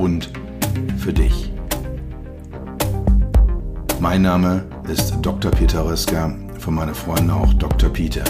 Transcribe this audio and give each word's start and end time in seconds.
und 0.00 0.30
für 0.98 1.12
dich. 1.12 1.52
Mein 4.00 4.22
Name 4.22 4.64
ist 4.90 5.14
Dr. 5.20 5.50
Peter 5.50 5.84
Röska, 5.84 6.34
von 6.58 6.74
meinen 6.74 6.94
Freunden 6.94 7.30
auch 7.30 7.52
Dr. 7.54 7.90
Peter. 7.90 8.24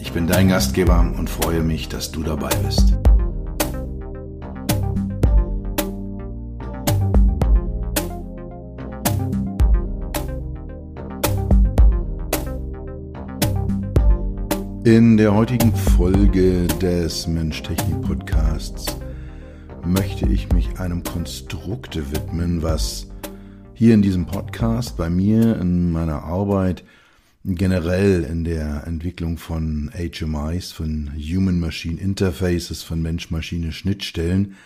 Ich 0.00 0.12
bin 0.12 0.26
dein 0.26 0.48
Gastgeber 0.48 1.00
und 1.16 1.30
freue 1.30 1.62
mich, 1.62 1.88
dass 1.88 2.10
du 2.10 2.22
dabei 2.22 2.50
bist. 2.64 2.98
In 14.84 15.18
der 15.18 15.34
heutigen 15.34 15.74
Folge 15.74 16.66
des 16.80 17.26
Mensch-Technik-Podcasts 17.26 18.87
möchte 19.88 20.28
ich 20.28 20.52
mich 20.52 20.78
einem 20.78 21.02
Konstrukt 21.02 21.96
widmen, 22.12 22.62
was 22.62 23.06
hier 23.72 23.94
in 23.94 24.02
diesem 24.02 24.26
Podcast 24.26 24.98
bei 24.98 25.08
mir 25.08 25.58
in 25.58 25.92
meiner 25.92 26.24
Arbeit 26.24 26.84
generell 27.42 28.22
in 28.24 28.44
der 28.44 28.86
Entwicklung 28.86 29.38
von 29.38 29.90
HMIs, 29.94 30.72
von 30.72 31.10
Human-Machine 31.16 31.98
Interfaces, 31.98 32.82
von 32.82 33.00
Mensch-Maschine-Schnittstellen 33.00 34.56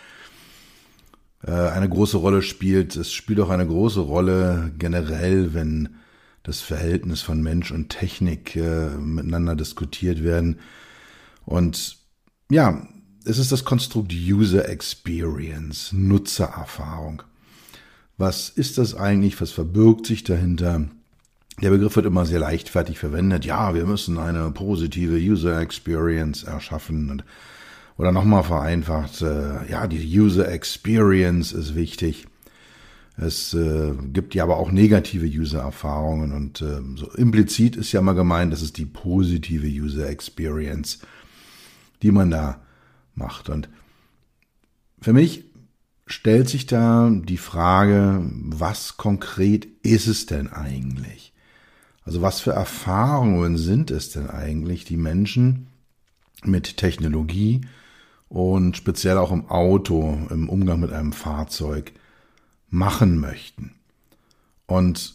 äh, 1.46 1.52
eine 1.52 1.88
große 1.88 2.16
Rolle 2.16 2.42
spielt. 2.42 2.96
Es 2.96 3.12
spielt 3.12 3.38
auch 3.38 3.50
eine 3.50 3.66
große 3.66 4.00
Rolle 4.00 4.72
generell, 4.76 5.54
wenn 5.54 5.90
das 6.42 6.60
Verhältnis 6.60 7.22
von 7.22 7.40
Mensch 7.40 7.70
und 7.70 7.90
Technik 7.90 8.56
äh, 8.56 8.88
miteinander 8.88 9.54
diskutiert 9.54 10.24
werden. 10.24 10.58
Und 11.44 11.98
ja, 12.50 12.88
es 13.24 13.38
ist 13.38 13.52
das 13.52 13.64
Konstrukt 13.64 14.12
User 14.12 14.68
Experience, 14.68 15.92
Nutzererfahrung. 15.92 17.22
Was 18.18 18.48
ist 18.48 18.78
das 18.78 18.94
eigentlich? 18.94 19.40
Was 19.40 19.50
verbirgt 19.50 20.06
sich 20.06 20.24
dahinter? 20.24 20.86
Der 21.60 21.70
Begriff 21.70 21.96
wird 21.96 22.06
immer 22.06 22.24
sehr 22.26 22.40
leichtfertig 22.40 22.98
verwendet. 22.98 23.44
Ja, 23.44 23.74
wir 23.74 23.86
müssen 23.86 24.18
eine 24.18 24.50
positive 24.50 25.16
User 25.16 25.60
Experience 25.60 26.42
erschaffen. 26.42 27.10
Und, 27.10 27.24
oder 27.98 28.12
nochmal 28.12 28.42
vereinfacht, 28.42 29.22
äh, 29.22 29.70
ja, 29.70 29.86
die 29.86 30.18
User 30.18 30.50
Experience 30.50 31.52
ist 31.52 31.74
wichtig. 31.74 32.26
Es 33.16 33.52
äh, 33.54 33.92
gibt 34.12 34.34
ja 34.34 34.42
aber 34.42 34.56
auch 34.56 34.72
negative 34.72 35.26
User-Erfahrungen 35.26 36.32
und 36.32 36.62
äh, 36.62 36.80
so 36.96 37.10
implizit 37.12 37.76
ist 37.76 37.92
ja 37.92 38.00
mal 38.00 38.14
gemeint, 38.14 38.52
das 38.52 38.62
ist 38.62 38.78
die 38.78 38.86
positive 38.86 39.66
User 39.66 40.08
Experience, 40.08 41.00
die 42.00 42.10
man 42.10 42.30
da 42.30 42.62
macht. 43.14 43.48
Und 43.48 43.68
für 45.00 45.12
mich 45.12 45.44
stellt 46.06 46.48
sich 46.48 46.66
da 46.66 47.10
die 47.10 47.38
Frage, 47.38 48.28
was 48.32 48.96
konkret 48.96 49.66
ist 49.82 50.06
es 50.06 50.26
denn 50.26 50.48
eigentlich? 50.48 51.32
Also 52.04 52.22
was 52.22 52.40
für 52.40 52.52
Erfahrungen 52.52 53.56
sind 53.56 53.90
es 53.90 54.10
denn 54.10 54.28
eigentlich, 54.28 54.84
die 54.84 54.96
Menschen 54.96 55.68
mit 56.44 56.76
Technologie 56.76 57.62
und 58.28 58.76
speziell 58.76 59.18
auch 59.18 59.30
im 59.30 59.48
Auto, 59.48 60.18
im 60.30 60.48
Umgang 60.48 60.80
mit 60.80 60.92
einem 60.92 61.12
Fahrzeug 61.12 61.92
machen 62.68 63.18
möchten. 63.18 63.72
Und 64.66 65.14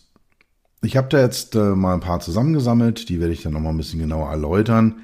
ich 0.81 0.95
habe 0.95 1.09
da 1.09 1.19
jetzt 1.19 1.55
äh, 1.55 1.75
mal 1.75 1.95
ein 1.95 1.99
paar 1.99 2.19
zusammengesammelt, 2.19 3.09
die 3.09 3.19
werde 3.19 3.33
ich 3.33 3.41
dann 3.41 3.53
nochmal 3.53 3.73
ein 3.73 3.77
bisschen 3.77 3.99
genauer 3.99 4.29
erläutern. 4.29 5.01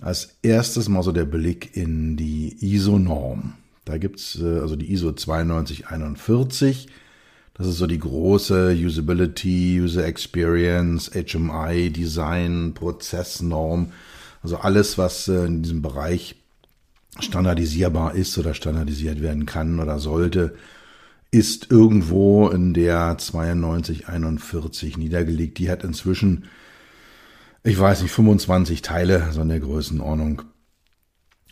Als 0.00 0.36
erstes 0.42 0.88
mal 0.88 1.02
so 1.02 1.12
der 1.12 1.24
Blick 1.24 1.76
in 1.76 2.16
die 2.16 2.56
ISO-Norm. 2.60 3.54
Da 3.84 3.98
gibt's 3.98 4.38
äh, 4.40 4.60
also 4.60 4.76
die 4.76 4.92
ISO 4.92 5.12
9241. 5.12 6.88
Das 7.54 7.68
ist 7.68 7.78
so 7.78 7.86
die 7.86 8.00
große 8.00 8.72
Usability, 8.72 9.80
User 9.80 10.04
Experience, 10.04 11.10
HMI, 11.12 11.90
Design, 11.90 12.74
Prozessnorm. 12.74 13.92
Also 14.42 14.56
alles, 14.56 14.98
was 14.98 15.28
äh, 15.28 15.46
in 15.46 15.62
diesem 15.62 15.80
Bereich 15.80 16.36
standardisierbar 17.20 18.14
ist 18.14 18.36
oder 18.38 18.54
standardisiert 18.54 19.22
werden 19.22 19.46
kann 19.46 19.78
oder 19.78 20.00
sollte, 20.00 20.56
ist 21.30 21.70
irgendwo 21.70 22.48
in 22.48 22.74
der 22.74 23.16
9241 23.16 24.98
niedergelegt. 24.98 25.58
Die 25.58 25.70
hat 25.70 25.84
inzwischen, 25.84 26.44
ich 27.64 27.78
weiß 27.78 28.02
nicht, 28.02 28.12
25 28.12 28.82
Teile, 28.82 29.32
so 29.32 29.40
in 29.40 29.48
der 29.48 29.60
Größenordnung. 29.60 30.42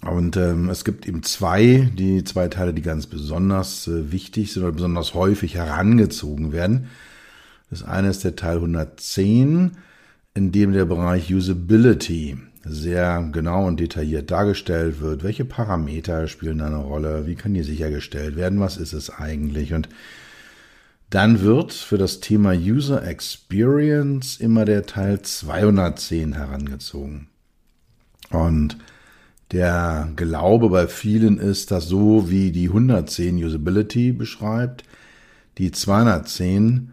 Und 0.02 0.36
ähm, 0.36 0.68
es 0.68 0.84
gibt 0.84 1.08
eben 1.08 1.22
zwei, 1.22 1.90
die 1.96 2.22
zwei 2.24 2.48
Teile, 2.48 2.74
die 2.74 2.82
ganz 2.82 3.06
besonders 3.06 3.86
äh, 3.88 4.12
wichtig 4.12 4.52
sind 4.52 4.62
oder 4.64 4.72
besonders 4.72 5.14
häufig 5.14 5.54
herangezogen 5.54 6.52
werden. 6.52 6.90
Das 7.70 7.82
eine 7.82 8.10
ist 8.10 8.24
der 8.24 8.36
Teil 8.36 8.56
110, 8.56 9.78
in 10.34 10.52
dem 10.52 10.72
der 10.72 10.84
Bereich 10.84 11.32
Usability 11.32 12.36
sehr 12.64 13.28
genau 13.32 13.66
und 13.66 13.80
detailliert 13.80 14.30
dargestellt 14.30 15.00
wird. 15.00 15.22
Welche 15.22 15.46
Parameter 15.46 16.28
spielen 16.28 16.58
da 16.58 16.66
eine 16.66 16.76
Rolle? 16.76 17.26
Wie 17.26 17.36
können 17.36 17.54
die 17.54 17.62
sichergestellt 17.62 18.36
werden? 18.36 18.60
Was 18.60 18.76
ist 18.76 18.92
es 18.92 19.08
eigentlich? 19.08 19.72
Und 19.72 19.88
dann 21.12 21.42
wird 21.42 21.74
für 21.74 21.98
das 21.98 22.20
Thema 22.20 22.52
User 22.52 23.06
Experience 23.06 24.38
immer 24.38 24.64
der 24.64 24.86
Teil 24.86 25.20
210 25.20 26.32
herangezogen. 26.32 27.28
Und 28.30 28.78
der 29.50 30.10
Glaube 30.16 30.70
bei 30.70 30.88
vielen 30.88 31.36
ist, 31.36 31.70
dass 31.70 31.86
so 31.86 32.30
wie 32.30 32.50
die 32.50 32.68
110 32.68 33.44
Usability 33.44 34.12
beschreibt, 34.12 34.84
die 35.58 35.70
210 35.70 36.92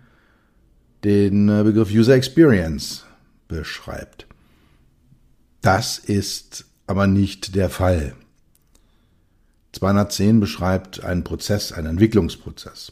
den 1.06 1.48
äh, 1.48 1.64
Begriff 1.64 1.90
User 1.90 2.16
Experience 2.16 3.06
beschreibt. 3.48 4.28
Das 5.62 5.98
ist 5.98 6.66
aber 6.88 7.08
nicht 7.08 7.56
der 7.56 7.70
Fall. 7.70 8.16
210 9.72 10.42
beschreibt 10.42 11.06
einen 11.06 11.24
Prozess, 11.24 11.72
einen 11.72 11.88
Entwicklungsprozess. 11.88 12.92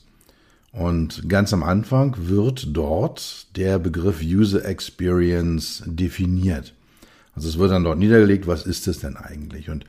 Und 0.77 1.27
ganz 1.27 1.53
am 1.53 1.63
Anfang 1.63 2.15
wird 2.19 2.67
dort 2.77 3.47
der 3.57 3.79
Begriff 3.79 4.21
User 4.21 4.63
Experience 4.63 5.81
definiert. 5.88 6.75
Also 7.33 7.49
es 7.49 7.57
wird 7.57 7.71
dann 7.71 7.83
dort 7.83 7.97
niedergelegt, 7.97 8.45
was 8.45 8.67
ist 8.67 8.87
es 8.87 8.99
denn 8.99 9.17
eigentlich? 9.17 9.71
Und 9.71 9.85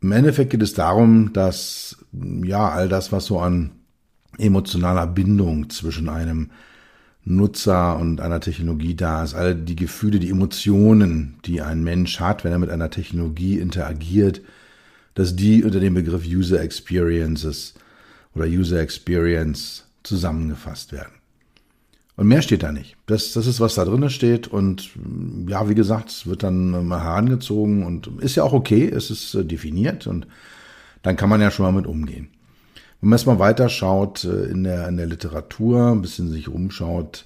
im 0.00 0.10
Endeffekt 0.10 0.50
geht 0.50 0.62
es 0.62 0.74
darum, 0.74 1.32
dass 1.32 2.04
ja 2.42 2.68
all 2.68 2.88
das, 2.88 3.12
was 3.12 3.26
so 3.26 3.38
an 3.38 3.70
emotionaler 4.38 5.06
Bindung 5.06 5.70
zwischen 5.70 6.08
einem 6.08 6.50
Nutzer 7.24 7.96
und 7.96 8.20
einer 8.20 8.40
Technologie 8.40 8.96
da 8.96 9.22
ist, 9.22 9.34
all 9.34 9.54
die 9.54 9.76
Gefühle, 9.76 10.18
die 10.18 10.30
Emotionen, 10.30 11.38
die 11.44 11.62
ein 11.62 11.84
Mensch 11.84 12.18
hat, 12.18 12.42
wenn 12.42 12.50
er 12.50 12.58
mit 12.58 12.70
einer 12.70 12.90
Technologie 12.90 13.60
interagiert, 13.60 14.40
dass 15.14 15.36
die 15.36 15.62
unter 15.62 15.78
dem 15.78 15.94
Begriff 15.94 16.26
User 16.26 16.60
Experiences 16.60 17.74
oder 18.38 18.46
User 18.46 18.80
Experience 18.80 19.84
zusammengefasst 20.02 20.92
werden. 20.92 21.12
Und 22.16 22.26
mehr 22.26 22.42
steht 22.42 22.64
da 22.64 22.72
nicht. 22.72 22.96
Das, 23.06 23.32
das 23.32 23.46
ist, 23.46 23.60
was 23.60 23.76
da 23.76 23.84
drin 23.84 24.10
steht. 24.10 24.48
Und 24.48 24.90
ja, 25.46 25.68
wie 25.68 25.76
gesagt, 25.76 26.10
es 26.10 26.26
wird 26.26 26.42
dann 26.42 26.86
mal 26.86 27.02
herangezogen 27.02 27.84
und 27.84 28.08
ist 28.20 28.34
ja 28.34 28.42
auch 28.42 28.52
okay, 28.52 28.88
es 28.88 29.10
ist 29.10 29.34
äh, 29.34 29.44
definiert 29.44 30.08
und 30.08 30.26
dann 31.02 31.14
kann 31.14 31.28
man 31.28 31.40
ja 31.40 31.52
schon 31.52 31.64
mal 31.64 31.72
mit 31.72 31.86
umgehen. 31.86 32.28
Wenn 33.00 33.10
man 33.10 33.16
erstmal 33.16 33.38
weiter 33.38 33.68
schaut 33.68 34.24
äh, 34.24 34.46
in 34.46 34.64
der, 34.64 34.88
in 34.88 34.96
der 34.96 35.06
Literatur, 35.06 35.92
ein 35.92 36.02
bisschen 36.02 36.28
sich 36.28 36.48
umschaut, 36.48 37.24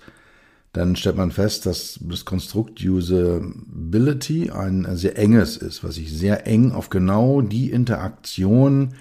dann 0.75 0.95
stellt 0.95 1.17
man 1.17 1.31
fest, 1.31 1.65
dass 1.65 1.99
das 2.03 2.27
Konstrukt 2.27 2.83
Usability 2.83 4.51
ein 4.51 4.87
sehr 4.97 5.19
enges 5.19 5.57
ist, 5.57 5.85
was 5.85 5.95
sich 5.95 6.13
sehr 6.13 6.47
eng 6.47 6.73
auf 6.73 6.91
genau 6.91 7.41
die 7.41 7.71
Interaktion 7.71 8.95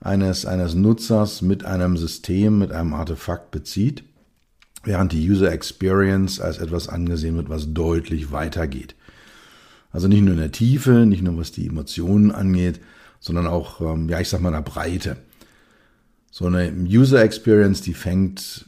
eines, 0.00 0.46
eines 0.46 0.74
Nutzers 0.74 1.42
mit 1.42 1.64
einem 1.64 1.96
System, 1.96 2.58
mit 2.58 2.72
einem 2.72 2.92
Artefakt 2.94 3.50
bezieht, 3.50 4.04
während 4.84 5.12
die 5.12 5.28
User 5.28 5.50
Experience 5.50 6.40
als 6.40 6.58
etwas 6.58 6.88
angesehen 6.88 7.36
wird, 7.36 7.48
was 7.48 7.72
deutlich 7.72 8.30
weitergeht. 8.32 8.94
Also 9.90 10.08
nicht 10.08 10.22
nur 10.22 10.34
in 10.34 10.40
der 10.40 10.52
Tiefe, 10.52 11.06
nicht 11.06 11.22
nur 11.22 11.36
was 11.38 11.52
die 11.52 11.66
Emotionen 11.66 12.30
angeht, 12.30 12.80
sondern 13.18 13.46
auch, 13.46 13.80
ähm, 13.80 14.08
ja, 14.08 14.20
ich 14.20 14.28
sag 14.28 14.40
mal, 14.40 14.50
in 14.50 14.54
der 14.54 14.62
Breite. 14.62 15.16
so 16.30 16.46
eine 16.46 16.70
User 16.70 17.22
Experience, 17.22 17.80
die 17.80 17.94
fängt 17.94 18.66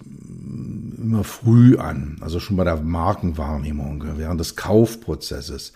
immer 0.96 1.22
früh 1.22 1.76
an, 1.76 2.16
also 2.20 2.40
schon 2.40 2.56
bei 2.56 2.64
der 2.64 2.76
Markenwahrnehmung, 2.76 4.04
während 4.16 4.40
des 4.40 4.56
Kaufprozesses, 4.56 5.74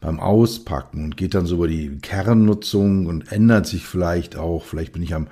beim 0.00 0.20
Auspacken 0.20 1.04
und 1.04 1.16
geht 1.16 1.34
dann 1.34 1.46
so 1.46 1.56
über 1.56 1.68
die 1.68 1.98
Kernnutzung 1.98 3.06
und 3.06 3.32
ändert 3.32 3.66
sich 3.66 3.86
vielleicht 3.86 4.36
auch. 4.36 4.64
Vielleicht 4.64 4.92
bin 4.92 5.02
ich 5.02 5.14
am 5.14 5.26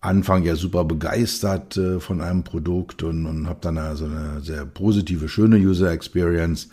Anfang 0.00 0.44
ja 0.44 0.56
super 0.56 0.84
begeistert 0.84 1.76
äh, 1.76 2.00
von 2.00 2.20
einem 2.20 2.44
Produkt 2.44 3.02
und, 3.02 3.26
und 3.26 3.48
habe 3.48 3.58
dann 3.60 3.78
also 3.78 4.06
eine 4.06 4.40
sehr 4.40 4.64
positive, 4.64 5.28
schöne 5.28 5.56
User 5.56 5.90
Experience. 5.90 6.68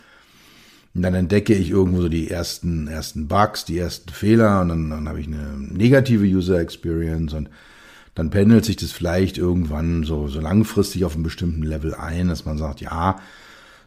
Und 0.94 1.02
dann 1.02 1.14
entdecke 1.14 1.54
ich 1.54 1.70
irgendwo 1.70 2.02
so 2.02 2.08
die 2.08 2.30
ersten, 2.30 2.86
ersten 2.86 3.26
Bugs, 3.26 3.64
die 3.64 3.78
ersten 3.78 4.10
Fehler 4.10 4.60
und 4.60 4.68
dann, 4.68 4.90
dann 4.90 5.08
habe 5.08 5.20
ich 5.20 5.26
eine 5.26 5.56
negative 5.58 6.24
User 6.24 6.60
Experience 6.60 7.34
und 7.34 7.50
dann 8.14 8.30
pendelt 8.30 8.64
sich 8.64 8.76
das 8.76 8.92
vielleicht 8.92 9.36
irgendwann 9.36 10.04
so, 10.04 10.28
so 10.28 10.40
langfristig 10.40 11.04
auf 11.04 11.14
einem 11.14 11.24
bestimmten 11.24 11.64
Level 11.64 11.94
ein, 11.94 12.28
dass 12.28 12.44
man 12.44 12.58
sagt, 12.58 12.80
ja, 12.80 13.16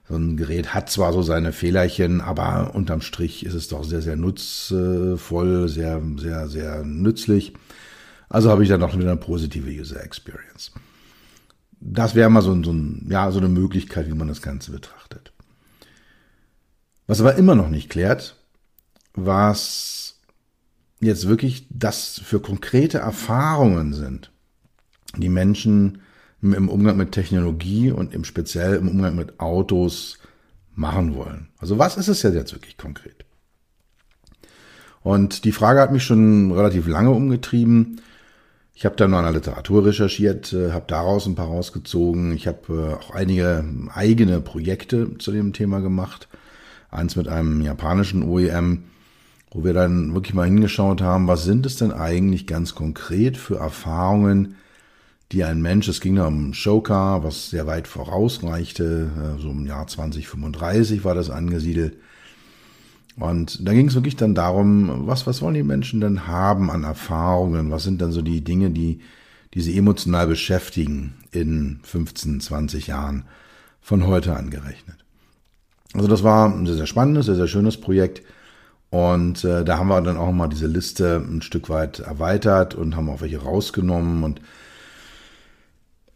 so 0.07 0.15
ein 0.15 0.37
Gerät 0.37 0.73
hat 0.73 0.89
zwar 0.89 1.11
so 1.11 1.21
seine 1.21 1.51
Fehlerchen, 1.51 2.21
aber 2.21 2.73
unterm 2.75 3.01
Strich 3.01 3.45
ist 3.45 3.53
es 3.53 3.67
doch 3.67 3.83
sehr, 3.83 4.01
sehr 4.01 4.15
nutzvoll, 4.15 5.67
sehr, 5.67 6.01
sehr, 6.17 6.47
sehr 6.47 6.83
nützlich. 6.83 7.53
Also 8.29 8.49
habe 8.49 8.63
ich 8.63 8.69
dann 8.69 8.79
noch 8.79 8.97
wieder 8.97 9.11
eine 9.11 9.19
positive 9.19 9.69
User 9.69 10.01
Experience. 10.03 10.71
Das 11.79 12.15
wäre 12.15 12.29
mal 12.29 12.41
so, 12.41 12.61
so, 12.63 12.71
ein, 12.71 13.05
ja, 13.09 13.31
so 13.31 13.39
eine 13.39 13.49
Möglichkeit, 13.49 14.07
wie 14.07 14.13
man 14.13 14.27
das 14.27 14.41
Ganze 14.41 14.71
betrachtet. 14.71 15.33
Was 17.05 17.19
aber 17.19 17.35
immer 17.35 17.55
noch 17.55 17.69
nicht 17.69 17.89
klärt, 17.89 18.35
was 19.13 20.19
jetzt 20.99 21.27
wirklich 21.27 21.67
das 21.69 22.21
für 22.23 22.39
konkrete 22.39 22.97
Erfahrungen 22.97 23.93
sind, 23.93 24.31
die 25.15 25.29
Menschen 25.29 26.01
im 26.53 26.69
Umgang 26.69 26.97
mit 26.97 27.11
Technologie 27.11 27.91
und 27.91 28.13
im 28.13 28.23
speziell 28.23 28.75
im 28.75 28.87
Umgang 28.87 29.15
mit 29.15 29.39
Autos 29.39 30.19
machen 30.75 31.15
wollen. 31.15 31.49
Also 31.57 31.79
was 31.79 31.97
ist 31.97 32.07
es 32.07 32.21
jetzt 32.21 32.53
wirklich 32.53 32.77
konkret? 32.77 33.25
Und 35.01 35.45
die 35.45 35.51
Frage 35.51 35.79
hat 35.79 35.91
mich 35.91 36.03
schon 36.03 36.51
relativ 36.51 36.87
lange 36.87 37.11
umgetrieben. 37.11 38.01
Ich 38.73 38.85
habe 38.85 38.95
da 38.95 39.07
noch 39.07 39.19
in 39.19 39.23
der 39.23 39.33
Literatur 39.33 39.85
recherchiert, 39.85 40.53
äh, 40.53 40.71
habe 40.71 40.85
daraus 40.87 41.25
ein 41.25 41.35
paar 41.35 41.47
rausgezogen. 41.47 42.35
Ich 42.35 42.45
habe 42.45 42.59
äh, 42.69 42.93
auch 42.93 43.11
einige 43.11 43.63
eigene 43.93 44.39
Projekte 44.39 45.17
zu 45.17 45.31
dem 45.31 45.53
Thema 45.53 45.79
gemacht. 45.79 46.27
Eins 46.91 47.15
mit 47.15 47.27
einem 47.27 47.61
japanischen 47.61 48.21
OEM, 48.21 48.83
wo 49.49 49.63
wir 49.63 49.73
dann 49.73 50.13
wirklich 50.13 50.35
mal 50.35 50.45
hingeschaut 50.45 51.01
haben, 51.01 51.27
was 51.27 51.43
sind 51.43 51.65
es 51.65 51.77
denn 51.77 51.91
eigentlich 51.91 52.45
ganz 52.45 52.75
konkret 52.75 53.37
für 53.37 53.55
Erfahrungen, 53.55 54.57
die 55.31 55.43
ein 55.43 55.61
Mensch, 55.61 55.87
es 55.87 55.99
ging 55.99 56.15
da 56.15 56.27
um 56.27 56.53
Showcar, 56.53 57.23
was 57.23 57.49
sehr 57.49 57.67
weit 57.67 57.87
vorausreichte, 57.87 59.11
äh, 59.37 59.41
so 59.41 59.51
im 59.51 59.65
Jahr 59.65 59.87
2035 59.87 61.03
war 61.03 61.15
das 61.15 61.29
angesiedelt. 61.29 61.97
Und 63.19 63.67
da 63.67 63.73
ging 63.73 63.87
es 63.87 63.95
wirklich 63.95 64.15
dann 64.15 64.35
darum, 64.35 65.07
was, 65.07 65.25
was 65.25 65.41
wollen 65.41 65.55
die 65.55 65.63
Menschen 65.63 66.01
denn 66.01 66.27
haben 66.27 66.69
an 66.69 66.83
Erfahrungen? 66.83 67.71
Was 67.71 67.83
sind 67.83 67.99
dann 67.99 68.11
so 68.11 68.21
die 68.21 68.43
Dinge, 68.43 68.69
die, 68.69 68.99
die 69.53 69.61
sie 69.61 69.77
emotional 69.77 70.27
beschäftigen 70.27 71.15
in 71.31 71.79
15, 71.81 72.39
20 72.39 72.87
Jahren 72.87 73.25
von 73.81 74.05
heute 74.05 74.35
angerechnet? 74.35 75.03
Also 75.93 76.07
das 76.07 76.23
war 76.23 76.47
ein 76.47 76.67
sehr, 76.67 76.75
sehr 76.75 76.85
spannendes, 76.85 77.25
sehr, 77.25 77.35
sehr 77.35 77.47
schönes 77.47 77.81
Projekt. 77.81 78.21
Und 78.91 79.43
äh, 79.43 79.65
da 79.65 79.79
haben 79.79 79.87
wir 79.87 79.99
dann 80.01 80.17
auch 80.17 80.31
mal 80.31 80.47
diese 80.47 80.67
Liste 80.67 81.17
ein 81.17 81.41
Stück 81.41 81.69
weit 81.69 81.99
erweitert 81.99 82.75
und 82.75 82.95
haben 82.95 83.09
auch 83.09 83.21
welche 83.21 83.41
rausgenommen 83.41 84.23
und 84.23 84.41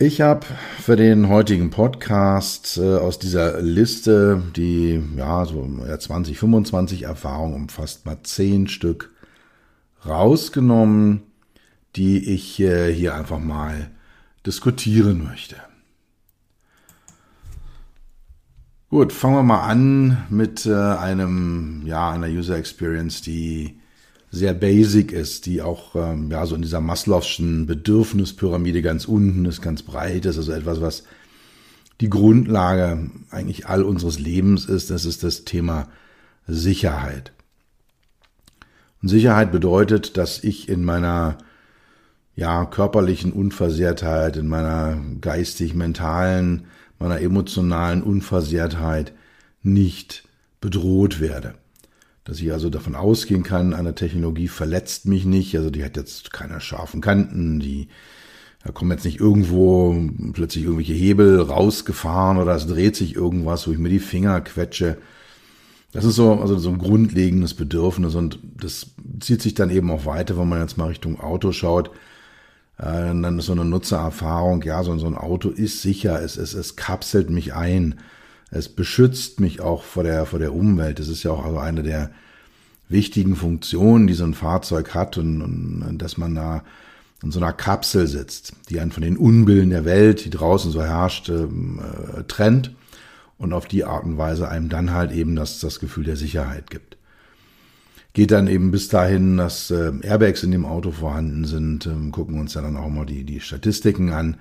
ich 0.02 0.20
habe 0.20 0.48
für 0.80 0.96
den 0.96 1.30
heutigen 1.30 1.70
Podcast 1.70 2.78
äh, 2.78 2.98
aus 2.98 3.20
dieser 3.20 3.62
Liste, 3.62 4.42
die 4.56 5.00
ja 5.16 5.46
so 5.46 5.70
ja, 5.88 6.00
20, 6.00 6.40
25 6.40 7.04
Erfahrungen 7.04 7.54
umfasst, 7.54 8.06
mal 8.08 8.18
10 8.24 8.68
Stück 8.68 9.12
rausgenommen, 10.04 11.22
die 11.96 12.34
ich 12.34 12.60
äh, 12.60 12.92
hier 12.92 13.14
einfach 13.14 13.38
mal 13.38 13.92
diskutieren 14.44 15.24
möchte. 15.24 15.58
Gut, 18.90 19.14
fangen 19.14 19.36
wir 19.36 19.44
mal 19.44 19.68
an 19.68 20.26
mit 20.30 20.66
äh, 20.66 20.74
einem 20.74 21.84
ja 21.86 22.10
einer 22.10 22.28
User 22.28 22.58
Experience, 22.58 23.22
die 23.22 23.80
sehr 24.32 24.54
basic 24.54 25.12
ist, 25.12 25.46
die 25.46 25.62
auch 25.62 25.96
ähm, 25.96 26.32
ja 26.32 26.46
so 26.46 26.56
in 26.56 26.62
dieser 26.62 26.80
Maslow'schen 26.80 27.66
Bedürfnispyramide 27.66 28.82
ganz 28.82 29.06
unten 29.06 29.46
ist, 29.46 29.62
ganz 29.62 29.84
breit 29.84 30.26
ist, 30.26 30.38
also 30.38 30.54
etwas, 30.54 30.80
was 30.80 31.04
die 32.00 32.10
Grundlage 32.10 33.12
eigentlich 33.30 33.68
all 33.68 33.84
unseres 33.84 34.18
Lebens 34.18 34.66
ist, 34.66 34.90
das 34.90 35.06
ist 35.06 35.24
das 35.24 35.44
Thema 35.44 35.90
Sicherheit. 36.48 37.34
Und 39.02 39.10
Sicherheit 39.10 39.52
bedeutet, 39.52 40.18
dass 40.18 40.44
ich 40.44 40.70
in 40.70 40.86
meiner 40.86 41.38
ja, 42.36 42.66
körperlichen 42.66 43.34
Unversehrtheit, 43.34 44.38
in 44.38 44.48
meiner 44.48 45.00
geistig-mentalen, 45.20 46.66
meiner 47.00 47.20
emotionalen 47.20 48.02
Unversehrtheit 48.02 49.12
nicht 49.62 50.24
bedroht 50.62 51.20
werde 51.20 51.56
dass 52.32 52.40
ich 52.40 52.54
also 52.54 52.70
davon 52.70 52.96
ausgehen 52.96 53.44
kann, 53.44 53.74
eine 53.74 53.94
Technologie 53.94 54.48
verletzt 54.48 55.06
mich 55.06 55.26
nicht, 55.26 55.54
also 55.58 55.70
die 55.70 55.84
hat 55.84 55.98
jetzt 55.98 56.32
keine 56.32 56.62
scharfen 56.62 57.02
Kanten, 57.02 57.60
die 57.60 57.90
da 58.64 58.72
kommen 58.72 58.92
jetzt 58.92 59.04
nicht 59.04 59.20
irgendwo 59.20 60.02
plötzlich 60.32 60.64
irgendwelche 60.64 60.94
Hebel 60.94 61.42
rausgefahren 61.42 62.38
oder 62.38 62.56
es 62.56 62.68
dreht 62.68 62.96
sich 62.96 63.18
irgendwas, 63.18 63.68
wo 63.68 63.74
ich 63.74 63.78
mir 63.80 63.90
die 63.90 64.00
Finger 64.00 64.40
quetsche. 64.40 64.98
Das 65.92 66.06
ist 66.06 66.16
so, 66.16 66.40
also 66.40 66.58
so 66.58 66.70
ein 66.70 66.78
grundlegendes 66.78 67.54
Bedürfnis 67.54 68.16
und 68.16 68.40
das 68.56 68.92
zieht 69.20 69.42
sich 69.42 69.54
dann 69.54 69.70
eben 69.70 69.92
auch 69.92 70.06
weiter, 70.06 70.38
wenn 70.38 70.48
man 70.48 70.62
jetzt 70.62 70.78
mal 70.78 70.88
Richtung 70.88 71.20
Auto 71.20 71.52
schaut. 71.52 71.90
Äh, 72.78 73.12
dann 73.12 73.40
ist 73.40 73.48
so 73.48 73.52
eine 73.52 73.66
Nutzererfahrung, 73.66 74.62
ja, 74.62 74.82
so, 74.84 74.98
so 74.98 75.08
ein 75.08 75.18
Auto 75.18 75.50
ist 75.50 75.82
sicher, 75.82 76.24
es, 76.24 76.38
es, 76.38 76.54
es 76.54 76.78
kapselt 76.78 77.30
mich 77.30 77.54
ein. 77.54 77.96
Es 78.52 78.70
beschützt 78.70 79.40
mich 79.40 79.62
auch 79.62 79.84
vor 79.84 80.04
der, 80.04 80.26
vor 80.26 80.40
der 80.40 80.54
Umwelt. 80.54 81.00
Das 81.00 81.08
ist 81.08 81.24
ja 81.24 81.32
auch 81.32 81.46
also 81.46 81.58
eine 81.58 81.84
der 81.84 82.12
wichtigen 82.90 83.36
Funktionen, 83.38 84.08
die 84.08 84.14
so 84.14 84.26
ein 84.26 84.34
Fahrzeug 84.34 84.94
hat 84.94 85.18
und, 85.18 85.42
und 85.42 85.98
dass 85.98 86.18
man 86.18 86.36
da 86.36 86.64
in 87.24 87.32
so 87.32 87.40
einer 87.40 87.54
Kapsel 87.54 88.08
sitzt, 88.08 88.54
die 88.70 88.80
einen 88.80 88.92
von 88.92 89.04
den 89.04 89.16
Unbillen 89.16 89.70
der 89.70 89.86
Welt, 89.86 90.26
die 90.26 90.30
draußen 90.30 90.72
so 90.72 90.84
herrscht, 90.84 91.30
ähm, 91.30 91.80
äh, 91.80 92.24
trennt 92.24 92.72
und 93.38 93.54
auf 93.54 93.68
die 93.68 93.86
Art 93.86 94.04
und 94.04 94.18
Weise 94.18 94.50
einem 94.50 94.70
dann 94.70 94.92
halt 94.92 95.12
eben 95.12 95.36
das, 95.36 95.60
das 95.60 95.80
Gefühl 95.80 96.04
der 96.04 96.18
Sicherheit 96.18 96.70
gibt. 96.70 96.98
Geht 98.14 98.32
dann 98.32 98.48
eben 98.48 98.72
bis 98.72 98.90
dahin, 98.90 99.38
dass 99.38 99.72
äh, 99.72 99.94
Airbags 100.02 100.44
in 100.44 100.52
dem 100.52 100.66
Auto 100.66 100.92
vorhanden 100.92 101.46
sind, 101.46 101.86
ähm, 101.86 102.12
gucken 102.12 102.40
uns 102.40 102.56
ja 102.56 102.62
dann 102.62 102.76
auch 102.76 102.90
mal 102.90 103.06
die, 103.06 103.24
die 103.24 103.40
Statistiken 103.40 104.12
an. 104.12 104.38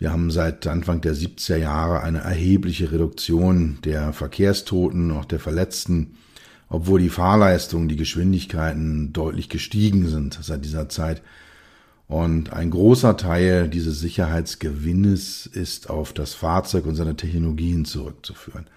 Wir 0.00 0.12
haben 0.12 0.30
seit 0.30 0.66
Anfang 0.66 1.02
der 1.02 1.14
70er 1.14 1.58
Jahre 1.58 2.00
eine 2.02 2.20
erhebliche 2.20 2.90
Reduktion 2.90 3.76
der 3.84 4.14
Verkehrstoten, 4.14 5.10
auch 5.10 5.26
der 5.26 5.38
Verletzten, 5.38 6.14
obwohl 6.70 7.00
die 7.00 7.10
Fahrleistung, 7.10 7.86
die 7.86 7.96
Geschwindigkeiten 7.96 9.12
deutlich 9.12 9.50
gestiegen 9.50 10.08
sind 10.08 10.38
seit 10.40 10.64
dieser 10.64 10.88
Zeit. 10.88 11.20
Und 12.08 12.54
ein 12.54 12.70
großer 12.70 13.18
Teil 13.18 13.68
dieses 13.68 14.00
Sicherheitsgewinnes 14.00 15.44
ist 15.44 15.90
auf 15.90 16.14
das 16.14 16.32
Fahrzeug 16.32 16.86
und 16.86 16.94
seine 16.94 17.16
Technologien 17.16 17.84
zurückzuführen. 17.84 18.68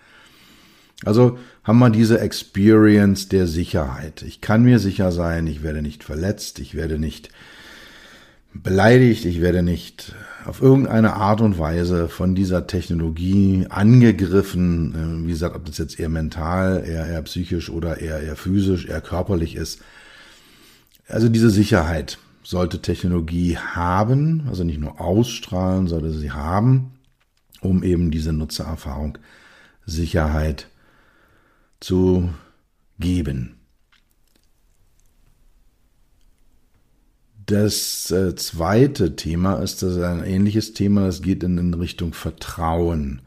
Also 1.05 1.39
haben 1.63 1.79
wir 1.79 1.89
diese 1.89 2.19
Experience 2.19 3.29
der 3.29 3.47
Sicherheit. 3.47 4.23
Ich 4.23 4.41
kann 4.41 4.63
mir 4.63 4.77
sicher 4.77 5.13
sein, 5.13 5.47
ich 5.47 5.63
werde 5.63 5.81
nicht 5.81 6.03
verletzt, 6.03 6.59
ich 6.59 6.75
werde 6.75 6.99
nicht 6.99 7.29
beleidigt, 8.53 9.25
ich 9.25 9.41
werde 9.41 9.63
nicht 9.63 10.13
auf 10.45 10.61
irgendeine 10.61 11.13
Art 11.13 11.41
und 11.41 11.57
Weise 11.57 12.09
von 12.09 12.35
dieser 12.35 12.67
Technologie 12.67 13.65
angegriffen. 13.69 15.23
Äh, 15.23 15.27
wie 15.27 15.31
gesagt, 15.31 15.55
ob 15.55 15.65
das 15.65 15.77
jetzt 15.77 15.99
eher 15.99 16.09
mental, 16.09 16.83
eher, 16.85 17.05
eher 17.07 17.21
psychisch 17.23 17.69
oder 17.69 17.99
eher, 17.99 18.19
eher 18.21 18.35
physisch, 18.35 18.85
eher 18.85 19.01
körperlich 19.01 19.55
ist. 19.55 19.81
Also 21.07 21.29
diese 21.29 21.49
Sicherheit 21.49 22.17
sollte 22.43 22.81
Technologie 22.81 23.57
haben, 23.57 24.43
also 24.47 24.63
nicht 24.63 24.79
nur 24.79 24.99
ausstrahlen, 24.99 25.87
sollte 25.87 26.11
sie 26.11 26.31
haben, 26.31 26.91
um 27.61 27.83
eben 27.83 28.11
diese 28.11 28.33
Nutzererfahrung 28.33 29.17
Sicherheit 29.85 30.67
zu 31.79 32.29
geben. 32.99 33.55
Das 37.45 38.09
äh, 38.11 38.35
zweite 38.35 39.15
Thema 39.15 39.55
ist 39.55 39.81
das 39.83 39.97
ein 39.97 40.23
ähnliches 40.23 40.73
Thema, 40.73 41.05
das 41.05 41.21
geht 41.21 41.43
in, 41.43 41.57
in 41.57 41.73
Richtung 41.73 42.13
Vertrauen. 42.13 43.21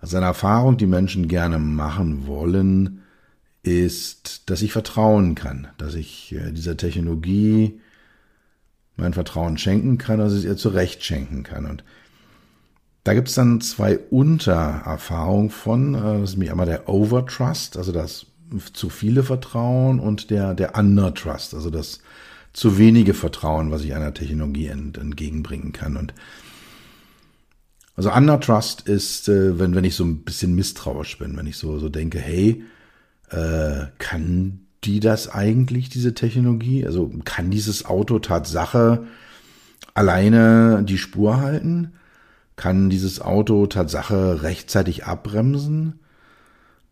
Also 0.00 0.18
eine 0.18 0.26
Erfahrung, 0.26 0.76
die 0.76 0.86
Menschen 0.86 1.28
gerne 1.28 1.58
machen 1.58 2.26
wollen, 2.26 3.02
ist, 3.62 4.50
dass 4.50 4.62
ich 4.62 4.72
vertrauen 4.72 5.34
kann, 5.34 5.68
dass 5.78 5.94
ich 5.94 6.32
äh, 6.32 6.52
dieser 6.52 6.76
Technologie 6.76 7.80
mein 8.96 9.14
Vertrauen 9.14 9.58
schenken 9.58 9.98
kann 9.98 10.20
oder 10.20 10.28
es 10.28 10.44
ihr 10.44 10.56
zurecht 10.56 11.02
schenken 11.02 11.42
kann. 11.42 11.66
Und 11.66 11.82
da 13.02 13.14
gibt's 13.14 13.34
dann 13.34 13.60
zwei 13.60 13.98
Untererfahrungen 13.98 15.50
von. 15.50 15.94
Äh, 15.94 16.20
das 16.20 16.30
ist 16.30 16.36
mir 16.36 16.50
einmal 16.50 16.66
der 16.66 16.88
Overtrust, 16.88 17.76
also 17.76 17.90
das 17.90 18.26
zu 18.72 18.90
viele 18.90 19.22
Vertrauen 19.22 19.98
und 19.98 20.30
der, 20.30 20.54
der 20.54 20.76
Undertrust, 20.76 21.54
also 21.54 21.70
das 21.70 22.00
zu 22.54 22.78
wenige 22.78 23.12
Vertrauen, 23.12 23.70
was 23.70 23.82
ich 23.82 23.94
einer 23.94 24.14
Technologie 24.14 24.68
ent, 24.68 24.96
entgegenbringen 24.96 25.72
kann. 25.72 25.98
Und 25.98 26.14
also 27.96 28.10
Undertrust 28.10 28.88
ist, 28.88 29.28
äh, 29.28 29.58
wenn, 29.58 29.74
wenn 29.74 29.84
ich 29.84 29.96
so 29.96 30.04
ein 30.04 30.24
bisschen 30.24 30.54
misstrauisch 30.54 31.18
bin, 31.18 31.36
wenn 31.36 31.46
ich 31.46 31.58
so, 31.58 31.78
so 31.78 31.90
denke, 31.90 32.18
hey, 32.18 32.64
äh, 33.30 33.86
kann 33.98 34.60
die 34.84 35.00
das 35.00 35.28
eigentlich, 35.28 35.88
diese 35.88 36.14
Technologie? 36.14 36.86
Also 36.86 37.10
kann 37.24 37.50
dieses 37.50 37.84
Auto 37.84 38.18
Tatsache 38.20 39.06
alleine 39.94 40.84
die 40.84 40.98
Spur 40.98 41.40
halten? 41.40 41.92
Kann 42.56 42.88
dieses 42.88 43.20
Auto 43.20 43.66
Tatsache 43.66 44.42
rechtzeitig 44.42 45.06
abbremsen? 45.06 45.98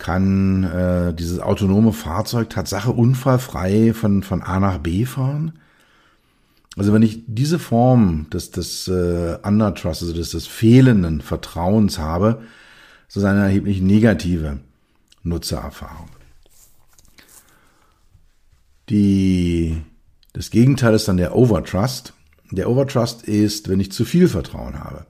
Kann 0.03 0.65
äh, 0.65 1.15
dieses 1.15 1.39
autonome 1.39 1.93
Fahrzeug 1.93 2.51
Tatsache 2.51 2.91
unfallfrei 2.91 3.95
von, 3.95 4.25
von 4.25 4.43
A 4.43 4.59
nach 4.59 4.79
B 4.79 5.05
fahren? 5.05 5.61
Also 6.77 6.93
wenn 6.93 7.03
ich 7.03 7.23
diese 7.29 7.61
Form 7.61 8.27
des, 8.31 8.51
des 8.51 8.89
äh, 8.89 9.39
Undertrust, 9.45 10.03
also 10.03 10.13
des, 10.13 10.31
des 10.31 10.49
fehlenden 10.49 11.21
Vertrauens 11.21 12.01
habe, 12.01 12.43
ist 13.07 13.17
das 13.17 13.23
eine 13.23 13.43
erheblich 13.43 13.81
negative 13.81 14.59
Nutzererfahrung. 15.23 16.09
Die, 18.89 19.83
das 20.33 20.51
Gegenteil 20.51 20.95
ist 20.95 21.07
dann 21.07 21.17
der 21.17 21.37
Overtrust. 21.37 22.13
Der 22.51 22.69
Overtrust 22.69 23.23
ist, 23.23 23.69
wenn 23.69 23.79
ich 23.79 23.93
zu 23.93 24.05
viel 24.05 24.27
Vertrauen 24.27 24.83
habe. 24.83 25.07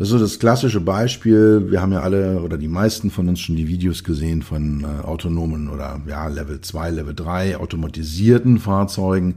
Das 0.00 0.08
ist 0.08 0.12
so 0.12 0.18
das 0.18 0.38
klassische 0.38 0.80
Beispiel. 0.80 1.70
Wir 1.70 1.82
haben 1.82 1.92
ja 1.92 2.00
alle 2.00 2.40
oder 2.40 2.56
die 2.56 2.68
meisten 2.68 3.10
von 3.10 3.28
uns 3.28 3.38
schon 3.38 3.56
die 3.56 3.68
Videos 3.68 4.02
gesehen 4.02 4.40
von 4.40 4.82
äh, 4.82 5.04
autonomen 5.04 5.68
oder 5.68 6.00
ja, 6.08 6.26
Level 6.28 6.62
2, 6.62 6.88
Level 6.88 7.14
3 7.14 7.58
automatisierten 7.58 8.58
Fahrzeugen. 8.60 9.34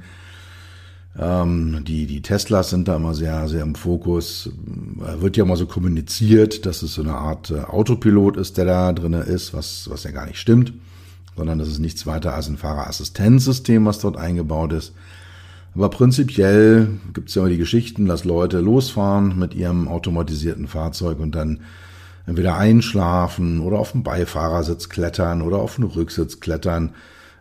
Ähm, 1.20 1.84
die, 1.86 2.06
die 2.06 2.22
Teslas 2.22 2.70
sind 2.70 2.88
da 2.88 2.96
immer 2.96 3.14
sehr, 3.14 3.50
sehr 3.50 3.62
im 3.62 3.76
Fokus. 3.76 4.52
Äh, 5.02 5.22
wird 5.22 5.36
ja 5.36 5.44
mal 5.44 5.58
so 5.58 5.66
kommuniziert, 5.66 6.66
dass 6.66 6.82
es 6.82 6.94
so 6.94 7.02
eine 7.02 7.16
Art 7.16 7.52
äh, 7.52 7.60
Autopilot 7.60 8.38
ist, 8.38 8.58
der 8.58 8.64
da 8.64 8.94
drin 8.94 9.12
ist, 9.12 9.54
was, 9.54 9.90
was 9.90 10.06
ja 10.06 10.12
gar 10.12 10.28
nicht 10.28 10.40
stimmt 10.40 10.72
sondern 11.36 11.58
das 11.58 11.68
ist 11.68 11.80
nichts 11.80 12.06
weiter 12.06 12.36
als 12.36 12.48
ein 12.48 12.58
Fahrerassistenzsystem, 12.58 13.84
was 13.86 13.98
dort 13.98 14.18
eingebaut 14.18 14.72
ist. 14.72 14.94
Aber 15.76 15.90
prinzipiell 15.90 16.88
gibt 17.14 17.30
es 17.30 17.36
ja 17.36 17.42
immer 17.42 17.50
die 17.50 17.58
Geschichten, 17.58 18.06
dass 18.06 18.26
Leute 18.26 18.60
losfahren 18.60 19.40
mit 19.40 19.56
ihrem 19.56 19.88
automatisierten 19.88 20.68
Fahrzeug 20.68 21.20
und 21.20 21.34
dann 21.34 21.62
entweder 22.28 22.58
einschlafen 22.58 23.60
oder 23.60 23.80
auf 23.80 23.92
dem 23.92 24.04
Beifahrersitz 24.04 24.90
klettern 24.90 25.42
oder 25.42 25.58
auf 25.58 25.76
den 25.76 25.86
Rücksitz 25.86 26.40
klettern, 26.40 26.94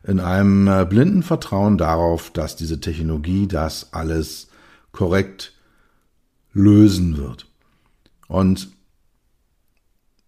in 0.05 0.19
einem 0.19 0.67
äh, 0.67 0.85
blinden 0.85 1.23
Vertrauen 1.23 1.79
darauf, 1.79 2.31
dass 2.31 2.57
diese 2.57 2.81
Technologie 2.81 3.47
das 3.47 3.93
alles 3.93 4.49
korrekt 4.91 5.53
lösen 6.53 7.17
wird. 7.17 7.47
Und 8.27 8.69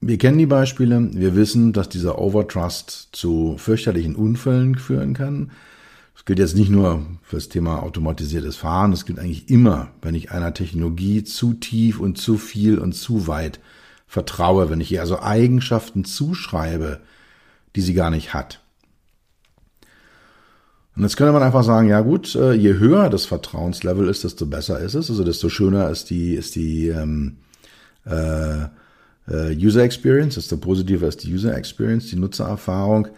wir 0.00 0.18
kennen 0.18 0.38
die 0.38 0.46
Beispiele, 0.46 1.11
wir 1.14 1.34
wissen, 1.34 1.73
dass 1.73 1.88
dieser 1.88 2.18
Overtrust 2.18 3.08
zu 3.12 3.56
fürchterlichen 3.58 4.14
Unfällen 4.14 4.76
führen 4.76 5.14
kann. 5.14 5.50
Das 6.14 6.25
gilt 6.25 6.38
jetzt 6.38 6.56
nicht 6.56 6.71
nur 6.71 7.04
für 7.23 7.37
das 7.37 7.49
Thema 7.49 7.83
automatisiertes 7.83 8.56
Fahren, 8.56 8.92
das 8.92 9.04
gilt 9.04 9.18
eigentlich 9.18 9.50
immer, 9.50 9.90
wenn 10.00 10.14
ich 10.14 10.30
einer 10.30 10.54
Technologie 10.54 11.25
zu 11.25 11.54
tief 11.54 12.00
und 12.00 12.16
zu 12.16 12.38
viel 12.38 12.78
und 12.78 12.92
zu 12.92 13.26
weit 13.26 13.61
vertraue, 14.06 14.71
wenn 14.71 14.80
ich 14.80 14.92
ihr 14.92 15.00
also 15.00 15.21
Eigenschaften 15.21 16.04
zuschreibe, 16.04 17.00
die 17.75 17.80
sie 17.80 17.94
gar 17.94 18.11
nicht 18.11 18.33
hat. 18.33 18.61
Und 20.97 21.02
jetzt 21.02 21.16
könnte 21.16 21.33
man 21.33 21.42
einfach 21.42 21.64
sagen, 21.64 21.88
ja 21.88 22.00
gut, 22.00 22.37
äh, 22.37 22.52
je 22.52 22.75
höher 22.75 23.11
das 23.11 23.26
Vertrauenslevel 23.26 24.09
ist, 24.09 24.23
desto 24.23 24.47
besser 24.47 24.78
ist 24.78 24.94
es, 24.94 25.11
also 25.11 25.25
desto 25.25 25.49
schöner 25.49 25.90
ist 25.90 26.11
die, 26.11 26.35
ist 26.35 26.54
die 26.54 26.88
ähm, 26.88 27.38
äh, 28.06 28.62
äh, 29.28 29.56
User 29.56 29.83
Experience, 29.83 30.37
desto 30.37 30.56
positiver 30.56 31.09
ist 31.09 31.25
die 31.25 31.35
User 31.35 31.56
Experience, 31.56 32.11
die 32.11 32.16
Nutzererfahrung. 32.16 33.09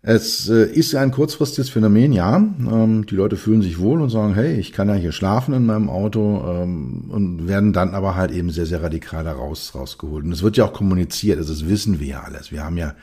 Es 0.00 0.48
äh, 0.48 0.64
ist 0.64 0.94
ein 0.94 1.10
kurzfristiges 1.10 1.70
Phänomen, 1.70 2.12
ja. 2.12 2.36
Ähm, 2.36 3.04
die 3.06 3.16
Leute 3.16 3.36
fühlen 3.36 3.62
sich 3.62 3.80
wohl 3.80 4.00
und 4.00 4.10
sagen, 4.10 4.34
hey, 4.34 4.54
ich 4.54 4.72
kann 4.72 4.88
ja 4.88 4.94
hier 4.94 5.10
schlafen 5.10 5.54
in 5.54 5.66
meinem 5.66 5.90
Auto 5.90 6.44
ähm, 6.46 7.06
und 7.08 7.48
werden 7.48 7.72
dann 7.72 7.94
aber 7.94 8.14
halt 8.14 8.30
eben 8.30 8.50
sehr, 8.50 8.66
sehr 8.66 8.82
radikal 8.82 9.24
da 9.24 9.32
raus, 9.32 9.72
rausgeholt. 9.74 10.24
Und 10.24 10.32
es 10.32 10.42
wird 10.42 10.56
ja 10.56 10.66
auch 10.66 10.72
kommuniziert, 10.72 11.38
also 11.38 11.52
das 11.52 11.68
wissen 11.68 11.98
wir 11.98 12.06
ja 12.06 12.22
alles. 12.22 12.52
Wir 12.52 12.64
haben 12.64 12.76
ja 12.76 12.94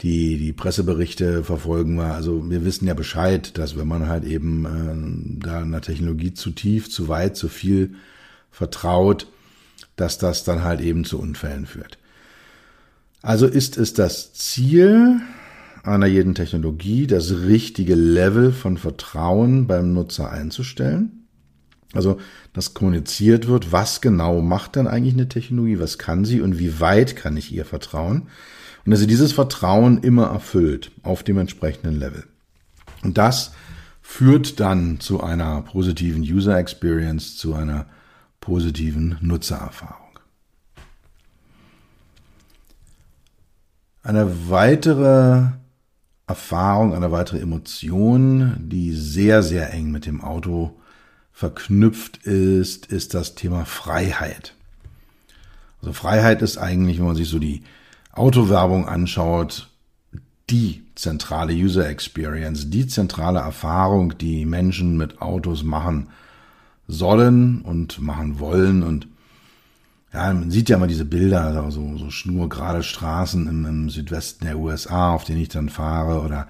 die, 0.00 0.38
die 0.38 0.54
Presseberichte 0.54 1.44
verfolgen 1.44 1.96
wir. 1.96 2.14
Also 2.14 2.48
wir 2.50 2.64
wissen 2.64 2.86
ja 2.86 2.94
Bescheid, 2.94 3.58
dass 3.58 3.76
wenn 3.76 3.86
man 3.86 4.08
halt 4.08 4.24
eben 4.24 4.64
äh, 4.64 5.44
da 5.44 5.60
einer 5.60 5.82
Technologie 5.82 6.32
zu 6.32 6.52
tief, 6.52 6.90
zu 6.90 7.08
weit, 7.08 7.36
zu 7.36 7.48
viel 7.48 7.94
vertraut, 8.50 9.26
dass 9.96 10.16
das 10.16 10.42
dann 10.42 10.64
halt 10.64 10.80
eben 10.80 11.04
zu 11.04 11.20
Unfällen 11.20 11.66
führt. 11.66 11.98
Also 13.20 13.46
ist 13.46 13.76
es 13.76 13.92
das 13.92 14.32
Ziel 14.32 15.20
einer 15.82 16.06
jeden 16.06 16.34
Technologie, 16.34 17.06
das 17.06 17.32
richtige 17.32 17.94
Level 17.94 18.52
von 18.52 18.76
Vertrauen 18.76 19.66
beim 19.66 19.92
Nutzer 19.92 20.30
einzustellen. 20.30 21.26
Also, 21.92 22.18
dass 22.52 22.74
kommuniziert 22.74 23.48
wird, 23.48 23.72
was 23.72 24.00
genau 24.00 24.40
macht 24.40 24.76
denn 24.76 24.86
eigentlich 24.86 25.14
eine 25.14 25.28
Technologie, 25.28 25.78
was 25.78 25.98
kann 25.98 26.24
sie 26.24 26.40
und 26.40 26.58
wie 26.58 26.80
weit 26.80 27.16
kann 27.16 27.36
ich 27.36 27.52
ihr 27.52 27.64
vertrauen. 27.64 28.28
Und 28.84 28.90
dass 28.90 29.00
sie 29.00 29.06
dieses 29.06 29.32
Vertrauen 29.32 29.98
immer 29.98 30.26
erfüllt 30.26 30.90
auf 31.02 31.22
dem 31.22 31.38
entsprechenden 31.38 31.98
Level. 31.98 32.24
Und 33.02 33.18
das 33.18 33.52
führt 34.00 34.58
dann 34.58 35.00
zu 35.00 35.22
einer 35.22 35.62
positiven 35.62 36.22
User 36.22 36.58
Experience, 36.58 37.36
zu 37.36 37.54
einer 37.54 37.86
positiven 38.40 39.18
Nutzererfahrung. 39.20 39.98
Eine 44.02 44.50
weitere 44.50 45.52
Erfahrung, 46.32 46.94
eine 46.94 47.12
weitere 47.12 47.40
Emotion, 47.40 48.56
die 48.58 48.94
sehr, 48.94 49.42
sehr 49.42 49.70
eng 49.74 49.90
mit 49.90 50.06
dem 50.06 50.22
Auto 50.22 50.74
verknüpft 51.30 52.16
ist, 52.24 52.86
ist 52.86 53.12
das 53.12 53.34
Thema 53.34 53.66
Freiheit. 53.66 54.54
Also 55.82 55.92
Freiheit 55.92 56.40
ist 56.40 56.56
eigentlich, 56.56 56.98
wenn 56.98 57.04
man 57.04 57.16
sich 57.16 57.28
so 57.28 57.38
die 57.38 57.64
Autowerbung 58.12 58.88
anschaut, 58.88 59.68
die 60.48 60.84
zentrale 60.94 61.52
User 61.52 61.86
Experience, 61.86 62.70
die 62.70 62.86
zentrale 62.86 63.40
Erfahrung, 63.40 64.16
die 64.16 64.46
Menschen 64.46 64.96
mit 64.96 65.20
Autos 65.20 65.62
machen 65.62 66.08
sollen 66.88 67.60
und 67.60 68.00
machen 68.00 68.38
wollen. 68.38 68.82
Und 68.82 69.06
ja, 70.12 70.32
man 70.32 70.50
sieht 70.50 70.68
ja 70.68 70.78
mal 70.78 70.88
diese 70.88 71.04
Bilder, 71.04 71.70
so, 71.70 71.96
so 71.96 72.10
schnurgerade 72.10 72.82
Straßen 72.82 73.46
im, 73.46 73.64
im 73.64 73.90
Südwesten 73.90 74.44
der 74.44 74.58
USA, 74.58 75.12
auf 75.12 75.24
denen 75.24 75.40
ich 75.40 75.48
dann 75.48 75.70
fahre, 75.70 76.20
oder 76.20 76.48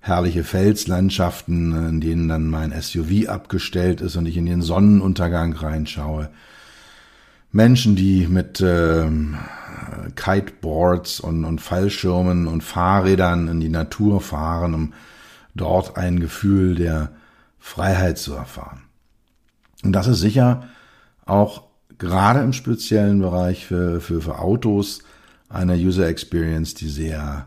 herrliche 0.00 0.44
Felslandschaften, 0.44 1.88
in 1.88 2.00
denen 2.00 2.28
dann 2.28 2.48
mein 2.48 2.78
SUV 2.78 3.28
abgestellt 3.28 4.00
ist 4.00 4.16
und 4.16 4.26
ich 4.26 4.36
in 4.36 4.46
den 4.46 4.62
Sonnenuntergang 4.62 5.54
reinschaue. 5.54 6.30
Menschen, 7.50 7.96
die 7.96 8.26
mit 8.26 8.60
ähm, 8.60 9.38
Kiteboards 10.14 11.20
und, 11.20 11.44
und 11.44 11.60
Fallschirmen 11.60 12.46
und 12.46 12.62
Fahrrädern 12.62 13.48
in 13.48 13.60
die 13.60 13.70
Natur 13.70 14.20
fahren, 14.20 14.74
um 14.74 14.92
dort 15.54 15.96
ein 15.96 16.20
Gefühl 16.20 16.74
der 16.74 17.10
Freiheit 17.58 18.18
zu 18.18 18.34
erfahren. 18.34 18.82
Und 19.82 19.92
das 19.92 20.08
ist 20.08 20.20
sicher 20.20 20.64
auch 21.24 21.67
gerade 21.98 22.40
im 22.40 22.52
speziellen 22.52 23.20
Bereich 23.20 23.66
für, 23.66 24.00
für, 24.00 24.20
für 24.20 24.38
Autos 24.38 25.00
eine 25.48 25.74
User 25.74 26.06
Experience, 26.06 26.74
die 26.74 26.88
sehr 26.88 27.46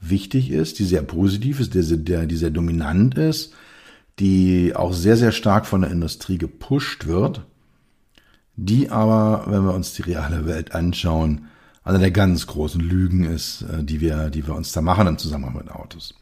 wichtig 0.00 0.50
ist, 0.50 0.78
die 0.78 0.84
sehr 0.84 1.02
positiv 1.02 1.60
ist, 1.60 1.74
die, 1.74 2.04
die, 2.04 2.26
die 2.26 2.36
sehr 2.36 2.50
dominant 2.50 3.16
ist, 3.16 3.52
die 4.18 4.74
auch 4.74 4.92
sehr, 4.92 5.16
sehr 5.16 5.32
stark 5.32 5.66
von 5.66 5.82
der 5.82 5.90
Industrie 5.90 6.38
gepusht 6.38 7.06
wird, 7.06 7.42
die 8.56 8.90
aber, 8.90 9.44
wenn 9.48 9.64
wir 9.64 9.74
uns 9.74 9.94
die 9.94 10.02
reale 10.02 10.46
Welt 10.46 10.74
anschauen, 10.74 11.46
eine 11.82 11.98
der 11.98 12.12
ganz 12.12 12.46
großen 12.46 12.80
Lügen 12.80 13.24
ist, 13.24 13.62
äh, 13.62 13.82
die 13.82 14.00
wir, 14.00 14.30
die 14.30 14.46
wir 14.46 14.54
uns 14.54 14.72
da 14.72 14.80
machen 14.80 15.06
im 15.06 15.18
Zusammenhang 15.18 15.56
mit 15.56 15.70
Autos. 15.70 16.14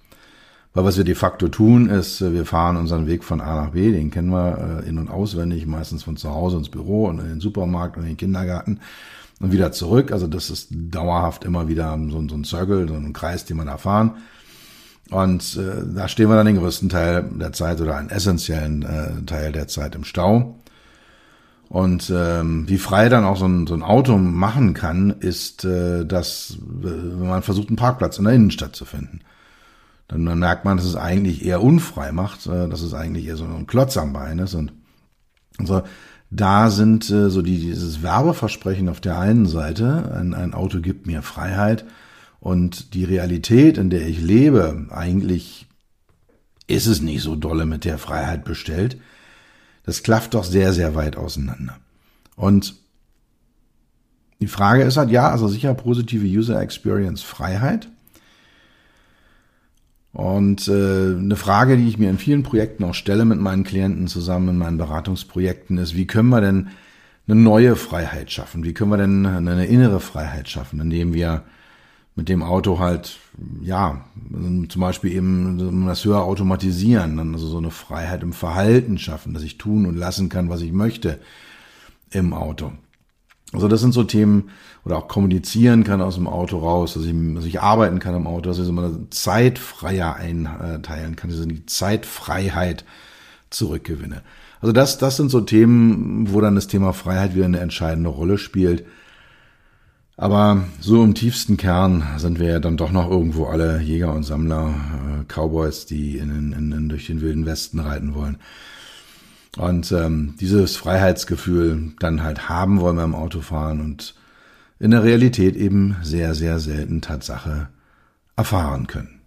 Weil 0.74 0.84
was 0.84 0.96
wir 0.96 1.04
de 1.04 1.14
facto 1.14 1.48
tun, 1.48 1.88
ist, 1.88 2.20
äh, 2.20 2.32
wir 2.32 2.46
fahren 2.46 2.76
unseren 2.76 3.06
Weg 3.06 3.24
von 3.24 3.40
A 3.40 3.64
nach 3.64 3.70
B, 3.70 3.92
den 3.92 4.10
kennen 4.10 4.30
wir 4.30 4.82
äh, 4.84 4.88
in- 4.88 4.98
und 4.98 5.10
auswendig, 5.10 5.66
meistens 5.66 6.02
von 6.02 6.16
zu 6.16 6.30
Hause 6.30 6.56
ins 6.56 6.70
Büro 6.70 7.06
und 7.06 7.18
in 7.18 7.28
den 7.28 7.40
Supermarkt 7.40 7.96
und 7.96 8.04
in 8.04 8.10
den 8.10 8.16
Kindergarten 8.16 8.80
und 9.40 9.52
wieder 9.52 9.72
zurück. 9.72 10.12
Also 10.12 10.26
das 10.26 10.48
ist 10.48 10.68
dauerhaft 10.70 11.44
immer 11.44 11.68
wieder 11.68 11.98
so, 12.08 12.18
ein 12.18 12.44
Circle, 12.44 12.88
so 12.88 12.94
ein 12.94 13.12
Kreis, 13.12 13.44
den 13.44 13.58
man 13.58 13.66
da 13.66 13.76
fahren. 13.76 14.12
Und 15.10 15.58
äh, 15.58 15.94
da 15.94 16.08
stehen 16.08 16.30
wir 16.30 16.36
dann 16.36 16.46
den 16.46 16.58
größten 16.58 16.88
Teil 16.88 17.24
der 17.38 17.52
Zeit 17.52 17.80
oder 17.80 17.96
einen 17.96 18.08
essentiellen 18.08 18.82
äh, 18.82 19.26
Teil 19.26 19.52
der 19.52 19.68
Zeit 19.68 19.94
im 19.94 20.04
Stau. 20.04 20.58
Und 21.68 22.10
ähm, 22.14 22.68
wie 22.68 22.78
frei 22.78 23.08
dann 23.08 23.24
auch 23.24 23.36
so 23.36 23.46
ein, 23.46 23.66
so 23.66 23.74
ein 23.74 23.82
Auto 23.82 24.16
machen 24.16 24.74
kann, 24.74 25.10
ist, 25.20 25.64
äh, 25.64 26.06
dass 26.06 26.56
wenn 26.60 27.28
man 27.28 27.42
versucht, 27.42 27.68
einen 27.68 27.76
Parkplatz 27.76 28.18
in 28.18 28.24
der 28.24 28.34
Innenstadt 28.34 28.76
zu 28.76 28.84
finden. 28.84 29.20
Dann, 30.12 30.26
dann 30.26 30.38
merkt 30.38 30.66
man, 30.66 30.76
dass 30.76 30.85
es 30.85 30.95
eigentlich 30.97 31.42
eher 31.45 31.62
unfrei 31.62 32.12
macht, 32.12 32.47
äh, 32.47 32.69
dass 32.69 32.83
es 32.83 32.92
eigentlich 32.92 33.26
eher 33.26 33.37
so 33.37 33.45
ein 33.45 33.66
Klotz 33.66 33.97
am 33.97 34.12
Bein 34.12 34.38
ist. 34.38 34.54
Und, 34.54 34.73
so, 35.64 35.83
da 36.31 36.71
sind 36.71 37.09
äh, 37.11 37.31
so 37.31 37.40
die, 37.40 37.59
dieses 37.59 38.02
Werbeversprechen 38.02 38.88
auf 38.88 39.00
der 39.00 39.19
einen 39.19 39.47
Seite, 39.47 40.12
ein, 40.14 40.35
ein 40.35 40.54
Auto 40.54 40.81
gibt 40.81 41.07
mir 41.07 41.23
Freiheit 41.23 41.87
und 42.40 42.95
die 42.95 43.04
Realität, 43.04 43.78
in 43.78 43.88
der 43.88 44.07
ich 44.07 44.21
lebe, 44.21 44.87
eigentlich 44.90 45.66
ist 46.66 46.87
es 46.87 47.00
nicht 47.00 47.23
so 47.23 47.35
dolle 47.35 47.66
mit 47.66 47.85
der 47.85 47.99
Freiheit 47.99 48.45
bestellt. 48.45 48.99
Das 49.85 50.02
klafft 50.02 50.35
doch 50.35 50.45
sehr, 50.45 50.73
sehr 50.73 50.95
weit 50.95 51.16
auseinander. 51.16 51.76
Und 52.37 52.76
die 54.40 54.47
Frage 54.47 54.83
ist 54.83 54.97
halt, 54.97 55.11
ja, 55.11 55.31
also 55.31 55.49
sicher 55.49 55.75
positive 55.75 56.26
User 56.26 56.61
Experience 56.61 57.23
Freiheit. 57.23 57.88
Und 60.12 60.69
äh, 60.69 61.16
eine 61.16 61.37
Frage, 61.37 61.76
die 61.76 61.88
ich 61.88 61.99
mir 61.99 62.11
in 62.11 62.19
vielen 62.19 62.42
Projekten 62.42 62.85
auch 62.85 62.95
stelle 62.95 63.25
mit 63.25 63.40
meinen 63.40 63.64
Klienten 63.64 64.09
zusammen 64.09 64.50
in 64.50 64.59
meinen 64.59 64.78
Beratungsprojekten, 64.78 65.78
ist, 65.78 65.97
wie 65.97 66.07
können 66.07 66.28
wir 66.28 66.42
denn 66.42 66.69
eine 67.26 67.40
neue 67.40 67.76
Freiheit 67.76 68.31
schaffen? 68.31 68.64
Wie 68.64 68.75
können 68.75 68.90
wir 68.90 68.99
denn 68.99 69.25
eine 69.25 69.66
innere 69.66 70.00
Freiheit 70.00 70.49
schaffen, 70.49 70.81
indem 70.81 71.14
wir 71.14 71.45
mit 72.14 72.28
dem 72.28 72.42
Auto 72.42 72.78
halt, 72.78 73.19
ja, 73.62 74.04
zum 74.69 74.81
Beispiel 74.81 75.12
eben 75.12 75.87
das 75.87 76.04
höher 76.04 76.23
automatisieren, 76.23 77.16
dann 77.16 77.33
also 77.33 77.47
so 77.47 77.57
eine 77.57 77.71
Freiheit 77.71 78.23
im 78.23 78.35
Verhalten 78.35 78.99
schaffen, 78.99 79.33
dass 79.33 79.42
ich 79.42 79.57
tun 79.57 79.87
und 79.87 79.97
lassen 79.97 80.28
kann, 80.28 80.50
was 80.50 80.61
ich 80.61 80.73
möchte 80.73 81.21
im 82.11 82.35
Auto. 82.35 82.73
Also 83.52 83.69
das 83.69 83.81
sind 83.81 83.92
so 83.92 84.04
Themen, 84.04 84.50
oder 84.84 84.98
auch 84.98 85.08
kommunizieren 85.08 85.84
kann 85.84 86.00
aus 86.00 86.16
dem 86.16 86.26
Auto 86.26 86.58
raus, 86.58 86.94
dass 86.94 87.04
ich, 87.04 87.14
dass 87.34 87.44
ich 87.44 87.60
arbeiten 87.60 87.98
kann 88.00 88.16
im 88.16 88.26
Auto, 88.26 88.48
dass 88.48 88.58
ich 88.58 88.64
so 88.64 88.72
meine 88.72 89.08
Zeit 89.10 89.58
freier 89.58 90.16
einteilen 90.16 91.16
kann, 91.16 91.30
dass 91.30 91.40
ich 91.40 91.46
die 91.46 91.66
Zeitfreiheit 91.66 92.84
zurückgewinne. 93.50 94.22
Also 94.60 94.72
das, 94.72 94.98
das 94.98 95.16
sind 95.16 95.30
so 95.30 95.40
Themen, 95.40 96.32
wo 96.32 96.40
dann 96.40 96.54
das 96.54 96.66
Thema 96.66 96.92
Freiheit 96.92 97.34
wieder 97.34 97.44
eine 97.44 97.60
entscheidende 97.60 98.10
Rolle 98.10 98.38
spielt. 98.38 98.84
Aber 100.16 100.64
so 100.78 101.02
im 101.02 101.14
tiefsten 101.14 101.56
Kern 101.56 102.06
sind 102.18 102.38
wir 102.38 102.48
ja 102.48 102.60
dann 102.60 102.76
doch 102.76 102.92
noch 102.92 103.10
irgendwo 103.10 103.46
alle 103.46 103.80
Jäger 103.80 104.12
und 104.12 104.22
Sammler, 104.22 104.74
äh, 105.20 105.24
Cowboys, 105.24 105.86
die 105.86 106.18
in, 106.18 106.52
in, 106.52 106.72
in, 106.72 106.88
durch 106.88 107.06
den 107.06 107.20
wilden 107.20 107.46
Westen 107.46 107.80
reiten 107.80 108.14
wollen. 108.14 108.36
Und 109.56 109.90
ähm, 109.92 110.34
dieses 110.40 110.76
Freiheitsgefühl 110.76 111.92
dann 111.98 112.22
halt 112.22 112.48
haben 112.48 112.80
wollen 112.80 112.96
beim 112.96 113.14
Autofahren 113.14 113.80
und 113.80 114.14
in 114.82 114.90
der 114.90 115.04
Realität 115.04 115.54
eben 115.54 115.96
sehr, 116.02 116.34
sehr 116.34 116.58
selten 116.58 117.00
Tatsache 117.00 117.68
erfahren 118.34 118.88
können. 118.88 119.20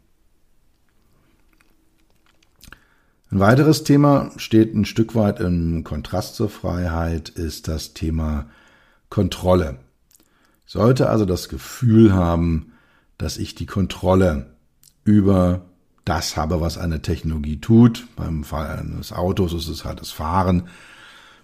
Ein 3.31 3.39
weiteres 3.39 3.85
Thema 3.85 4.31
steht 4.35 4.75
ein 4.75 4.83
Stück 4.83 5.15
weit 5.15 5.39
im 5.39 5.85
Kontrast 5.85 6.35
zur 6.35 6.50
Freiheit, 6.50 7.29
ist 7.29 7.69
das 7.69 7.93
Thema 7.93 8.50
Kontrolle. 9.07 9.79
Ich 10.65 10.74
sollte 10.74 11.09
also 11.09 11.24
das 11.24 11.47
Gefühl 11.47 12.13
haben, 12.13 12.74
dass 13.17 13.38
ich 13.38 13.55
die 13.55 13.65
Kontrolle 13.65 14.57
über 15.05 15.62
das 16.03 16.35
habe, 16.35 16.59
was 16.59 16.77
eine 16.77 17.01
Technologie 17.01 17.62
tut. 17.62 18.07
Beim 18.17 18.43
Fall 18.43 18.77
eines 18.77 19.13
Autos 19.13 19.53
ist 19.53 19.69
es 19.69 19.85
halt 19.85 20.01
das 20.01 20.12
Fahren, 20.12 20.67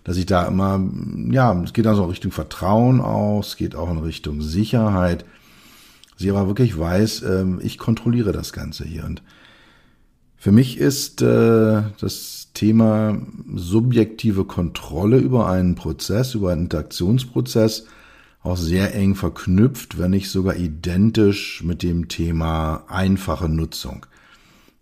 dass 0.03 0.17
ich 0.17 0.25
da 0.25 0.45
immer, 0.45 0.81
ja, 1.29 1.59
es 1.63 1.73
geht 1.73 1.87
also 1.87 2.03
in 2.03 2.09
Richtung 2.09 2.31
Vertrauen 2.31 3.01
aus, 3.01 3.49
es 3.49 3.57
geht 3.57 3.75
auch 3.75 3.89
in 3.91 3.99
Richtung 3.99 4.41
Sicherheit. 4.41 5.25
Sie 6.17 6.29
aber 6.29 6.47
wirklich 6.47 6.77
weiß, 6.77 7.23
ähm, 7.23 7.59
ich 7.63 7.77
kontrolliere 7.77 8.31
das 8.31 8.53
Ganze 8.53 8.85
hier. 8.85 9.05
Und 9.05 9.21
für 10.37 10.51
mich 10.51 10.77
ist 10.77 11.21
äh, 11.21 11.83
das 11.99 12.49
Thema 12.53 13.21
subjektive 13.53 14.45
Kontrolle 14.45 15.17
über 15.17 15.47
einen 15.47 15.75
Prozess, 15.75 16.35
über 16.35 16.51
einen 16.51 16.63
Interaktionsprozess 16.63 17.85
auch 18.43 18.57
sehr 18.57 18.95
eng 18.95 19.15
verknüpft, 19.15 19.99
wenn 19.99 20.11
nicht 20.11 20.31
sogar 20.31 20.55
identisch 20.55 21.63
mit 21.63 21.83
dem 21.83 22.07
Thema 22.07 22.83
einfache 22.87 23.47
Nutzung. 23.47 24.05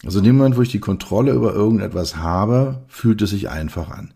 Also 0.05 0.19
in 0.19 0.25
dem 0.25 0.38
Moment, 0.38 0.55
wo 0.55 0.62
ich 0.62 0.71
die 0.71 0.79
Kontrolle 0.79 1.34
über 1.34 1.53
irgendetwas 1.53 2.15
habe, 2.15 2.84
fühlt 2.88 3.21
es 3.21 3.32
sich 3.32 3.49
einfach 3.49 3.89
an. 3.89 4.13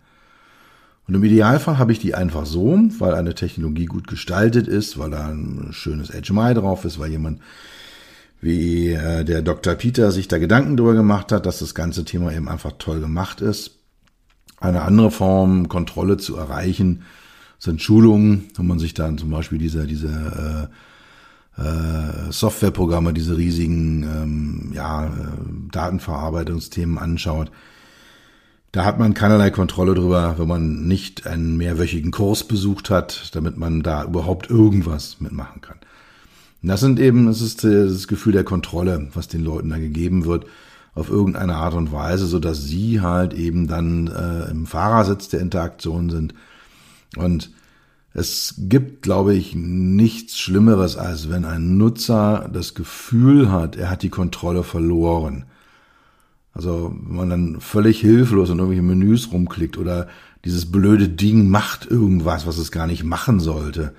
Und 1.07 1.15
im 1.15 1.23
Idealfall 1.23 1.77
habe 1.77 1.91
ich 1.91 1.99
die 1.99 2.15
einfach 2.15 2.45
so, 2.45 2.79
weil 2.99 3.13
eine 3.13 3.35
Technologie 3.35 3.85
gut 3.85 4.07
gestaltet 4.07 4.67
ist, 4.67 4.97
weil 4.97 5.11
da 5.11 5.27
ein 5.27 5.69
schönes 5.71 6.09
HMI 6.09 6.53
drauf 6.53 6.85
ist, 6.85 6.97
weil 6.99 7.11
jemand 7.11 7.41
wie 8.41 8.91
äh, 8.91 9.23
der 9.23 9.41
Dr. 9.41 9.75
Peter 9.75 10.11
sich 10.11 10.27
da 10.27 10.37
Gedanken 10.37 10.77
darüber 10.77 10.93
gemacht 10.93 11.31
hat, 11.31 11.45
dass 11.45 11.59
das 11.59 11.75
ganze 11.75 12.03
Thema 12.03 12.33
eben 12.33 12.49
einfach 12.49 12.73
toll 12.77 12.99
gemacht 12.99 13.41
ist. 13.41 13.79
Eine 14.59 14.81
andere 14.83 15.11
Form, 15.11 15.69
Kontrolle 15.69 16.17
zu 16.17 16.35
erreichen, 16.35 17.03
sind 17.59 17.81
Schulungen, 17.81 18.49
wenn 18.55 18.67
man 18.67 18.79
sich 18.79 18.93
dann 18.93 19.17
zum 19.17 19.29
Beispiel 19.29 19.57
diese, 19.57 19.87
diese 19.87 20.69
äh, 21.57 21.61
äh, 21.61 22.31
Softwareprogramme, 22.31 23.13
diese 23.13 23.37
riesigen 23.37 24.03
ähm, 24.03 24.71
ja, 24.73 25.05
äh, 25.05 25.09
Datenverarbeitungsthemen 25.71 26.97
anschaut. 26.97 27.51
Da 28.73 28.85
hat 28.85 28.97
man 28.97 29.13
keinerlei 29.13 29.51
Kontrolle 29.51 29.93
drüber, 29.93 30.39
wenn 30.39 30.47
man 30.47 30.87
nicht 30.87 31.27
einen 31.27 31.57
mehrwöchigen 31.57 32.09
Kurs 32.09 32.43
besucht 32.43 32.89
hat, 32.89 33.29
damit 33.35 33.55
man 33.55 33.83
da 33.83 34.03
überhaupt 34.03 34.49
irgendwas 34.49 35.21
mitmachen 35.21 35.61
kann. 35.61 35.77
Und 36.63 36.69
das 36.69 36.79
sind 36.79 36.99
eben, 36.99 37.27
es 37.27 37.39
ist 37.39 37.63
das 37.63 38.07
Gefühl 38.07 38.33
der 38.33 38.43
Kontrolle, 38.43 39.09
was 39.13 39.27
den 39.27 39.43
Leuten 39.43 39.69
da 39.69 39.77
gegeben 39.77 40.25
wird, 40.25 40.47
auf 40.95 41.11
irgendeine 41.11 41.57
Art 41.57 41.75
und 41.75 41.91
Weise, 41.91 42.25
so 42.25 42.39
dass 42.39 42.63
sie 42.63 42.99
halt 42.99 43.35
eben 43.35 43.67
dann 43.67 44.07
äh, 44.07 44.49
im 44.49 44.65
Fahrersitz 44.65 45.29
der 45.29 45.41
Interaktion 45.41 46.09
sind. 46.09 46.33
Und 47.15 47.51
es 48.15 48.55
gibt, 48.57 49.03
glaube 49.03 49.35
ich, 49.35 49.53
nichts 49.53 50.39
Schlimmeres, 50.39 50.97
als 50.97 51.29
wenn 51.29 51.45
ein 51.45 51.77
Nutzer 51.77 52.49
das 52.51 52.73
Gefühl 52.73 53.51
hat, 53.51 53.75
er 53.75 53.91
hat 53.91 54.01
die 54.01 54.09
Kontrolle 54.09 54.63
verloren. 54.63 55.45
Also 56.53 56.95
wenn 57.03 57.15
man 57.15 57.29
dann 57.29 57.61
völlig 57.61 57.99
hilflos 57.99 58.49
in 58.49 58.57
irgendwelche 58.57 58.83
Menüs 58.83 59.31
rumklickt 59.31 59.77
oder 59.77 60.07
dieses 60.45 60.71
blöde 60.71 61.09
Ding 61.09 61.49
macht 61.49 61.89
irgendwas, 61.89 62.45
was 62.45 62.57
es 62.57 62.71
gar 62.71 62.87
nicht 62.87 63.03
machen 63.03 63.39
sollte. 63.39 63.93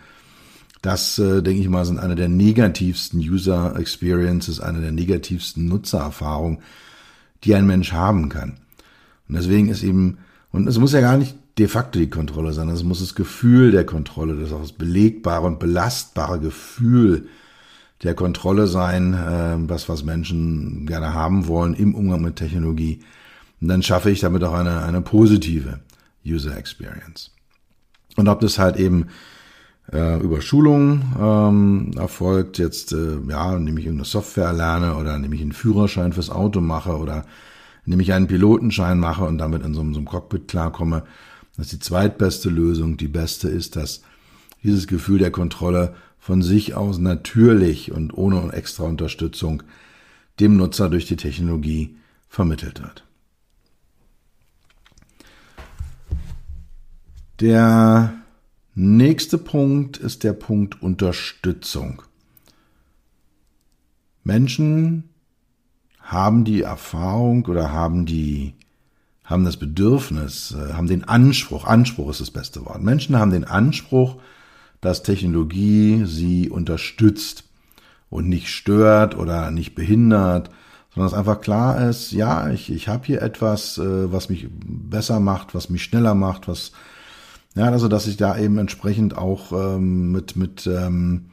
Das, 0.83 1.19
äh, 1.19 1.43
denke 1.43 1.63
ich 1.63 1.69
mal, 1.69 1.85
sind 1.87 1.99
eine 1.99 2.15
der 2.15 2.29
negativsten 2.29 3.19
User 3.19 3.75
Experiences, 3.79 4.61
eine 4.61 4.83
der 4.83 4.93
negativsten 4.93 5.67
Nutzererfahrungen, 5.67 6.59
die 7.43 7.55
ein 7.55 7.67
Mensch 7.67 7.93
haben 7.93 8.29
kann. 8.29 8.59
Und 9.29 9.37
deswegen 9.37 9.69
ist 9.69 9.83
eben, 9.83 10.19
und 10.53 10.69
es 10.69 10.79
muss 10.79 10.93
ja 10.93 11.01
gar 11.01 11.17
nicht 11.17 11.37
de 11.59 11.69
facto 11.69 11.99
die 11.99 12.11
Kontrolle 12.11 12.53
sein, 12.53 12.69
es 12.69 12.85
muss 12.85 13.01
das 13.01 13.15
Gefühl 13.15 13.71
der 13.71 13.87
Kontrolle, 13.87 14.37
das 14.37 14.53
auch 14.53 14.61
das 14.61 14.73
belegbare 14.73 15.47
und 15.47 15.59
belastbare 15.59 16.39
Gefühl 16.39 17.29
der 18.05 18.15
Kontrolle 18.15 18.67
sein, 18.67 19.15
äh, 19.15 19.57
was, 19.69 19.89
was 19.89 20.05
Menschen 20.05 20.87
gerne 20.87 21.15
haben 21.15 21.49
wollen 21.49 21.75
im 21.75 21.95
Umgang 21.95 22.23
mit 22.23 22.37
Technologie. 22.37 23.01
Und 23.61 23.69
dann 23.69 23.83
schaffe 23.83 24.11
ich 24.11 24.21
damit 24.21 24.45
auch 24.45 24.55
eine, 24.55 24.83
eine 24.83 25.01
positive 25.01 25.81
User 26.25 26.57
Experience. 26.57 27.31
Und 28.17 28.29
ob 28.29 28.41
das 28.41 28.59
halt 28.59 28.77
eben 28.77 29.07
äh, 29.93 30.21
über 30.21 30.41
Schulungen 30.41 31.15
ähm, 31.19 31.91
erfolgt, 31.97 32.59
jetzt, 32.59 32.93
äh, 32.93 33.19
ja, 33.29 33.57
indem 33.57 33.79
ich 33.79 33.87
irgendeine 33.87 34.07
Software 34.07 34.53
lerne 34.53 34.97
oder 34.97 35.17
indem 35.17 35.33
ich 35.33 35.41
einen 35.41 35.53
Führerschein 35.53 36.13
fürs 36.13 36.31
Auto 36.31 36.61
mache 36.61 36.97
oder 36.97 37.25
indem 37.87 38.01
ich 38.01 38.13
einen 38.13 38.27
Pilotenschein 38.27 38.99
mache 38.99 39.25
und 39.25 39.39
damit 39.39 39.65
in 39.65 39.75
so, 39.75 39.81
so 39.81 39.99
einem 39.99 40.05
Cockpit 40.05 40.49
klarkomme, 40.49 41.05
das 41.57 41.67
ist 41.67 41.73
die 41.73 41.79
zweitbeste 41.79 42.51
Lösung. 42.51 42.97
Die 42.97 43.09
beste 43.09 43.49
ist, 43.49 43.77
dass 43.77 44.03
dieses 44.63 44.87
Gefühl 44.87 45.19
der 45.19 45.31
Kontrolle 45.31 45.95
von 46.25 46.41
sich 46.41 46.75
aus 46.75 46.97
natürlich 46.97 47.93
und 47.93 48.17
ohne 48.17 48.51
extra 48.55 48.85
Unterstützung 48.85 49.63
dem 50.41 50.57
Nutzer 50.57 50.89
durch 50.89 51.05
die 51.05 51.17
Technologie 51.17 51.99
vermittelt 52.31 52.81
wird. 52.81 53.05
Der 57.41 58.15
nächste 58.75 59.37
Punkt 59.37 59.99
ist 59.99 60.25
der 60.25 60.33
Punkt 60.33 60.81
Unterstützung. 60.81 62.01
Menschen 64.23 65.11
haben 66.01 66.47
die 66.47 66.63
Erfahrung 66.63 67.45
oder 67.45 67.71
haben 67.71 68.07
die 68.07 68.55
haben 69.25 69.45
das 69.45 69.59
Bedürfnis, 69.59 70.55
äh, 70.55 70.73
haben 70.73 70.87
den 70.87 71.05
Anspruch, 71.05 71.67
Anspruch 71.67 72.09
ist 72.09 72.23
das 72.23 72.31
beste 72.31 72.65
Wort. 72.65 72.83
Menschen 72.83 73.19
haben 73.19 73.31
den 73.31 73.45
Anspruch, 73.45 74.17
dass 74.85 75.03
Technologie 75.03 76.05
sie 76.05 76.51
unterstützt 76.51 77.45
und 78.11 78.29
nicht 78.29 78.49
stört 78.49 79.17
oder 79.17 79.51
nicht 79.51 79.75
behindert, 79.75 80.51
sondern 80.95 81.09
es 81.09 81.19
einfach 81.19 81.41
klar 81.41 81.89
ist, 81.89 82.13
ja, 82.13 82.51
ich, 82.51 82.71
ich 82.71 82.87
habe 82.89 83.07
hier 83.07 83.23
etwas, 83.23 83.79
äh, 83.79 84.13
was 84.13 84.29
mich 84.29 84.47
besser 84.51 85.21
macht, 85.21 85.55
was 85.55 85.71
mich 85.71 85.83
schneller 85.83 86.15
macht, 86.15 86.49
was 86.49 86.73
ja, 87.57 87.65
also 87.67 87.89
dass 87.89 88.09
ich 88.09 88.17
da 88.17 88.37
eben 88.37 88.59
entsprechend 88.59 89.17
auch 89.17 89.53
ähm, 89.53 90.13
mit 90.13 90.37
mit 90.37 90.67
ähm, 90.67 91.27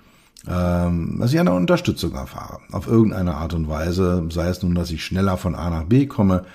ähm, 0.47 1.17
dass 1.19 1.33
ich 1.33 1.39
eine 1.39 1.53
Unterstützung 1.53 2.13
erfahre. 2.13 2.59
Auf 2.71 2.87
irgendeine 2.87 3.35
Art 3.35 3.53
und 3.53 3.67
Weise, 3.67 4.27
sei 4.31 4.47
es 4.47 4.63
nun, 4.63 4.75
dass 4.75 4.91
ich 4.91 5.03
schneller 5.03 5.37
von 5.37 5.55
A 5.55 5.69
nach 5.69 5.83
B 5.83 6.05
komme, 6.07 6.45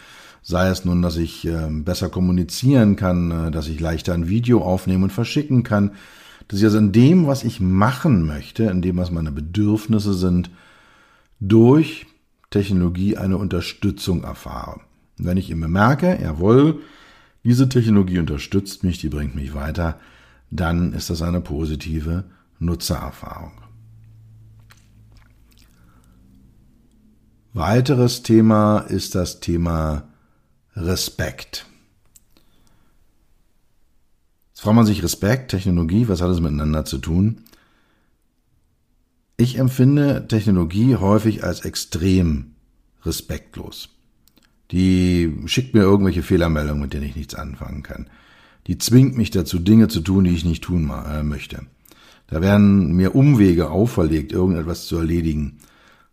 sei 0.42 0.68
es 0.68 0.84
nun, 0.84 1.02
dass 1.02 1.16
ich 1.16 1.46
äh, 1.46 1.68
besser 1.70 2.08
kommunizieren 2.08 2.96
kann, 2.96 3.48
äh, 3.48 3.50
dass 3.50 3.68
ich 3.68 3.80
leichter 3.80 4.14
ein 4.14 4.28
Video 4.28 4.62
aufnehmen 4.62 5.04
und 5.04 5.12
verschicken 5.12 5.62
kann, 5.62 5.92
dass 6.48 6.60
ich 6.60 6.64
also 6.64 6.78
in 6.78 6.92
dem, 6.92 7.26
was 7.26 7.44
ich 7.44 7.60
machen 7.60 8.24
möchte, 8.26 8.64
in 8.64 8.82
dem, 8.82 8.96
was 8.96 9.10
meine 9.10 9.32
Bedürfnisse 9.32 10.14
sind, 10.14 10.50
durch 11.40 12.06
Technologie 12.50 13.16
eine 13.16 13.36
Unterstützung 13.36 14.24
erfahre. 14.24 14.80
Und 15.18 15.26
wenn 15.26 15.36
ich 15.36 15.50
immer 15.50 15.68
merke, 15.68 16.18
jawohl, 16.22 16.80
diese 17.44 17.68
Technologie 17.68 18.18
unterstützt 18.18 18.84
mich, 18.84 18.98
die 18.98 19.08
bringt 19.08 19.34
mich 19.34 19.54
weiter, 19.54 19.98
dann 20.50 20.92
ist 20.92 21.10
das 21.10 21.22
eine 21.22 21.40
positive 21.40 22.24
Nutzererfahrung. 22.58 23.52
Weiteres 27.52 28.22
Thema 28.22 28.80
ist 28.80 29.14
das 29.14 29.40
Thema 29.40 30.08
Respekt. 30.74 31.66
Jetzt 34.56 34.62
fragt 34.62 34.76
man 34.76 34.86
sich 34.86 35.02
Respekt, 35.02 35.50
Technologie, 35.50 36.08
was 36.08 36.22
hat 36.22 36.30
es 36.30 36.40
miteinander 36.40 36.86
zu 36.86 36.96
tun? 36.96 37.42
Ich 39.36 39.58
empfinde 39.58 40.28
Technologie 40.28 40.96
häufig 40.96 41.44
als 41.44 41.60
extrem 41.60 42.52
respektlos. 43.04 43.90
Die 44.70 45.30
schickt 45.44 45.74
mir 45.74 45.82
irgendwelche 45.82 46.22
Fehlermeldungen, 46.22 46.80
mit 46.80 46.94
denen 46.94 47.04
ich 47.04 47.16
nichts 47.16 47.34
anfangen 47.34 47.82
kann. 47.82 48.08
Die 48.66 48.78
zwingt 48.78 49.14
mich 49.18 49.30
dazu, 49.30 49.58
Dinge 49.58 49.88
zu 49.88 50.00
tun, 50.00 50.24
die 50.24 50.34
ich 50.34 50.46
nicht 50.46 50.64
tun 50.64 50.90
äh, 50.90 51.22
möchte. 51.22 51.66
Da 52.26 52.40
werden 52.40 52.92
mir 52.92 53.14
Umwege 53.14 53.68
auferlegt, 53.68 54.32
irgendetwas 54.32 54.86
zu 54.86 54.96
erledigen. 54.96 55.58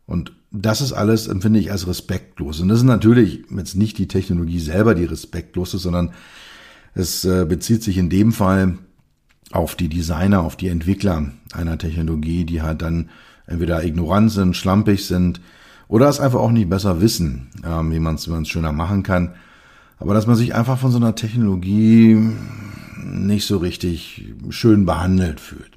Und 0.06 0.34
das 0.52 0.82
ist 0.82 0.92
alles, 0.92 1.28
empfinde 1.28 1.62
ich 1.62 1.72
als 1.72 1.88
respektlos. 1.88 2.60
Und 2.60 2.68
das 2.68 2.80
ist 2.80 2.84
natürlich 2.84 3.46
jetzt 3.56 3.76
nicht 3.76 3.98
die 3.98 4.10
Technologie 4.10 4.60
selber, 4.60 4.96
die 4.96 5.06
respektlos 5.06 5.74
ist, 5.74 5.84
sondern 5.84 6.12
es 6.96 7.26
äh, 7.26 7.46
bezieht 7.46 7.84
sich 7.84 7.98
in 7.98 8.10
dem 8.10 8.32
Fall 8.32 8.78
auf 9.52 9.76
die 9.76 9.90
Designer, 9.90 10.42
auf 10.42 10.56
die 10.56 10.68
Entwickler 10.68 11.32
einer 11.54 11.78
Technologie, 11.78 12.44
die 12.44 12.62
halt 12.62 12.82
dann 12.82 13.10
entweder 13.46 13.84
ignorant 13.84 14.32
sind, 14.32 14.56
schlampig 14.56 15.06
sind 15.06 15.42
oder 15.88 16.08
es 16.08 16.20
einfach 16.20 16.40
auch 16.40 16.52
nicht 16.52 16.70
besser 16.70 17.02
wissen, 17.02 17.50
ähm, 17.66 17.92
wie 17.92 18.00
man 18.00 18.16
es 18.16 18.48
schöner 18.48 18.72
machen 18.72 19.04
kann. 19.04 19.36
Aber 20.00 20.14
dass 20.14 20.28
man 20.28 20.36
sich 20.36 20.56
einfach 20.56 20.80
von 20.80 20.92
so 20.92 20.98
einer 20.98 21.16
Technologie 21.16 22.18
nicht 23.04 23.46
so 23.46 23.58
richtig 23.58 24.34
schön 24.50 24.86
behandelt 24.86 25.40
fühlt. 25.40 25.72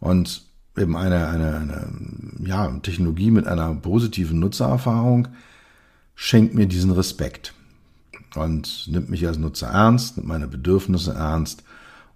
Und 0.00 0.42
eben 0.76 0.96
eine, 0.96 1.28
eine, 1.28 1.56
eine 1.56 1.86
ja, 2.44 2.68
Technologie 2.82 3.30
mit 3.30 3.46
einer 3.46 3.74
positiven 3.74 4.40
Nutzererfahrung 4.40 5.28
schenkt 6.14 6.54
mir 6.54 6.66
diesen 6.66 6.90
Respekt 6.90 7.54
und 8.34 8.88
nimmt 8.88 9.10
mich 9.10 9.26
als 9.26 9.38
Nutzer 9.38 9.68
ernst, 9.68 10.16
nimmt 10.16 10.28
meine 10.28 10.48
Bedürfnisse 10.48 11.14
ernst 11.14 11.64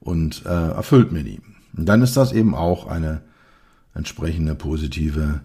und 0.01 0.45
äh, 0.47 0.49
erfüllt 0.71 1.13
mir 1.13 1.25
die. 1.25 1.41
Und 1.77 1.87
dann 1.87 2.03
ist 2.03 2.17
das 2.17 2.33
eben 2.33 2.55
auch 2.55 2.87
eine 2.87 3.23
entsprechende 3.95 4.55
positive 4.55 5.41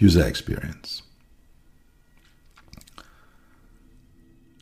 User 0.00 0.26
Experience. 0.26 1.04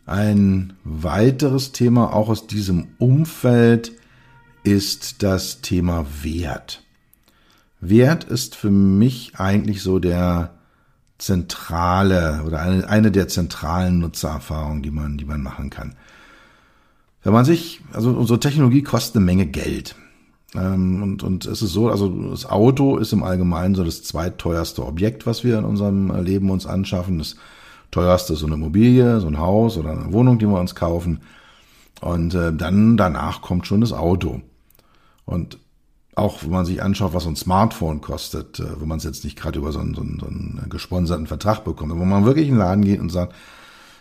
Ein 0.07 0.73
weiteres 0.83 1.73
Thema 1.73 2.13
auch 2.13 2.29
aus 2.29 2.47
diesem 2.47 2.89
Umfeld 2.99 3.93
ist 4.65 5.23
das 5.23 5.61
Thema 5.61 6.05
Wert. 6.23 6.83
Wert 7.81 8.25
ist 8.25 8.57
für 8.57 8.71
mich 8.71 9.37
eigentlich 9.37 9.83
so 9.83 9.99
der 9.99 10.60
zentrale 11.21 12.43
oder 12.47 12.61
eine, 12.61 12.89
eine 12.89 13.11
der 13.11 13.29
zentralen 13.29 13.99
Nutzererfahrungen, 13.99 14.83
die 14.83 14.91
man, 14.91 15.19
die 15.19 15.25
man 15.25 15.43
machen 15.43 15.71
kann. 15.71 15.95
Wenn 17.23 17.33
man 17.33 17.45
sich, 17.45 17.83
also 17.93 18.11
unsere 18.11 18.41
Technologie 18.41 18.83
kostet 18.83 19.17
eine 19.17 19.27
Menge 19.27 19.47
Geld. 19.47 19.95
Ähm, 20.55 21.03
und, 21.03 21.23
und 21.23 21.45
es 21.45 21.63
ist 21.63 21.73
so, 21.73 21.91
also 21.91 22.09
das 22.31 22.47
Auto 22.47 22.97
ist 22.97 23.13
im 23.13 23.23
Allgemeinen 23.23 23.75
so 23.75 23.85
das 23.85 24.03
zweitteuerste 24.03 24.85
Objekt, 24.85 25.27
was 25.27 25.45
wir 25.45 25.59
in 25.59 25.65
unserem 25.65 26.25
Leben 26.25 26.51
uns 26.51 26.67
anschaffen. 26.67 27.19
Das 27.19 27.37
teuerste 27.91 28.33
ist 28.33 28.41
so 28.41 28.47
eine 28.47 28.55
Immobilie, 28.55 29.21
so 29.21 29.27
ein 29.27 29.39
Haus 29.39 29.77
oder 29.77 29.91
eine 29.91 30.13
Wohnung, 30.13 30.39
die 30.39 30.47
wir 30.47 30.59
uns 30.59 30.75
kaufen. 30.75 31.21
Und 32.01 32.35
äh, 32.35 32.53
dann 32.53 32.97
danach 32.97 33.43
kommt 33.43 33.67
schon 33.67 33.83
das 33.83 33.93
Auto. 33.93 34.41
Und 35.27 35.59
auch 36.21 36.43
wenn 36.43 36.51
man 36.51 36.67
sich 36.67 36.83
anschaut, 36.83 37.15
was 37.15 37.25
so 37.25 37.31
ein 37.31 37.37
Smartphone 37.37 38.01
kostet, 38.01 38.61
äh, 38.61 38.81
wenn 38.81 38.89
man 38.89 38.99
es 38.99 39.05
jetzt 39.05 39.25
nicht 39.25 39.39
gerade 39.39 39.59
über 39.59 39.73
so 39.73 39.81
einen, 39.81 39.95
so, 39.95 40.03
einen, 40.03 40.21
so 40.21 40.27
einen 40.27 40.67
gesponserten 40.69 41.27
Vertrag 41.27 41.65
bekommt, 41.65 41.93
wo 41.93 42.05
man 42.05 42.25
wirklich 42.25 42.49
in 42.49 42.55
den 42.55 42.61
Laden 42.61 42.85
geht 42.85 43.01
und 43.01 43.11
sagt, 43.11 43.35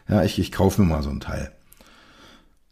ja, 0.08 0.24
ich, 0.24 0.38
ich 0.38 0.52
kaufe 0.52 0.82
mir 0.82 0.88
mal 0.88 1.04
so 1.04 1.10
ein 1.10 1.20
Teil, 1.20 1.52